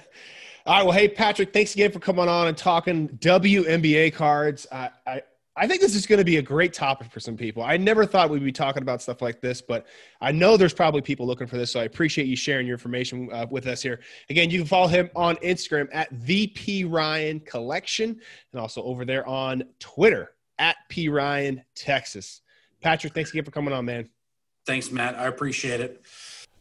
All 0.66 0.76
right. 0.76 0.84
Well, 0.84 0.92
hey, 0.92 1.08
Patrick, 1.08 1.54
thanks 1.54 1.74
again 1.74 1.92
for 1.92 2.00
coming 2.00 2.28
on 2.28 2.48
and 2.48 2.58
talking 2.58 3.10
WNBA 3.10 4.14
cards. 4.14 4.68
I, 4.72 4.90
I, 5.08 5.22
I 5.56 5.68
think 5.68 5.82
this 5.82 5.96
is 5.96 6.06
going 6.06 6.20
to 6.20 6.26
be 6.26 6.38
a 6.38 6.42
great 6.42 6.74
topic 6.74 7.12
for 7.12 7.20
some 7.20 7.36
people. 7.36 7.64
I 7.64 7.76
never 7.76 8.06
thought 8.06 8.30
we'd 8.30 8.44
be 8.44 8.52
talking 8.52 8.82
about 8.82 9.02
stuff 9.02 9.22
like 9.22 9.42
this, 9.42 9.62
but 9.62 9.88
I 10.22 10.32
know 10.32 10.58
there's 10.58 10.74
probably 10.74 11.02
people 11.02 11.28
looking 11.28 11.48
for 11.48 11.58
this. 11.58 11.72
So 11.72 11.80
I 11.80 11.84
appreciate 11.84 12.28
you 12.28 12.36
sharing 12.36 12.66
your 12.66 12.76
information 12.76 13.30
uh, 13.34 13.46
with 13.50 13.68
us 13.68 13.82
here. 13.82 14.00
Again, 14.30 14.50
you 14.50 14.60
can 14.60 14.68
follow 14.68 14.88
him 14.88 15.10
on 15.16 15.36
Instagram 15.38 15.90
at 15.92 16.12
VP 16.12 16.86
Ryan 16.86 17.40
Collection 17.42 18.22
and 18.52 18.62
also 18.62 18.84
over 18.84 19.06
there 19.06 19.28
on 19.28 19.64
Twitter 19.80 20.32
at 20.60 20.78
P 20.88 21.10
Ryan 21.10 21.64
Texas. 21.76 22.42
Patrick, 22.82 23.14
thanks 23.14 23.32
again 23.32 23.44
for 23.44 23.52
coming 23.52 23.74
on, 23.74 23.86
man. 23.86 24.10
Thanks, 24.66 24.92
Matt. 24.92 25.16
I 25.16 25.26
appreciate 25.26 25.82
it. 25.82 26.04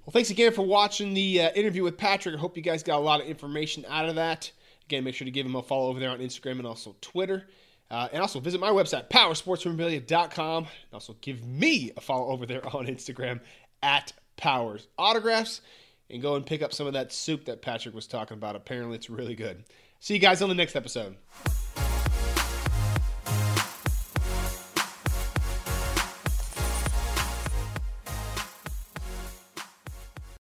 Well, 0.09 0.15
thanks 0.15 0.31
again 0.31 0.55
for 0.55 0.63
watching 0.63 1.13
the 1.13 1.43
uh, 1.43 1.51
interview 1.51 1.83
with 1.83 1.99
Patrick. 1.99 2.35
I 2.35 2.39
hope 2.39 2.57
you 2.57 2.63
guys 2.63 2.83
got 2.83 2.97
a 2.97 3.05
lot 3.05 3.21
of 3.21 3.27
information 3.27 3.85
out 3.91 4.09
of 4.09 4.15
that. 4.15 4.51
Again, 4.87 5.05
make 5.05 5.15
sure 5.15 5.27
to 5.27 5.31
give 5.31 5.45
him 5.45 5.55
a 5.55 5.63
follow 5.63 5.91
over 5.91 6.01
there 6.01 6.09
on 6.09 6.21
Instagram 6.21 6.53
and 6.53 6.67
also 6.67 6.97
Twitter. 7.03 7.47
Uh, 7.91 8.09
and 8.11 8.23
also 8.23 8.41
visit 8.41 8.59
my 8.59 8.71
website, 8.71 9.11
powerssportsmemorabilia.com. 9.11 10.65
And 10.65 10.95
also 10.95 11.15
give 11.21 11.45
me 11.45 11.93
a 11.95 12.01
follow 12.01 12.29
over 12.29 12.47
there 12.47 12.67
on 12.75 12.87
Instagram 12.87 13.41
at 13.83 14.15
Powers 14.39 14.89
Autographs. 14.97 15.61
And 16.09 16.23
go 16.23 16.37
and 16.37 16.47
pick 16.47 16.63
up 16.63 16.73
some 16.73 16.87
of 16.87 16.95
that 16.95 17.13
soup 17.13 17.45
that 17.45 17.61
Patrick 17.61 17.95
was 17.95 18.07
talking 18.07 18.39
about. 18.39 18.57
Apparently, 18.57 18.97
it's 18.97 19.11
really 19.11 19.35
good. 19.35 19.63
See 20.01 20.15
you 20.15 20.21
guys 20.21 20.41
on 20.41 20.49
the 20.49 20.55
next 20.55 20.75
episode. 20.75 21.17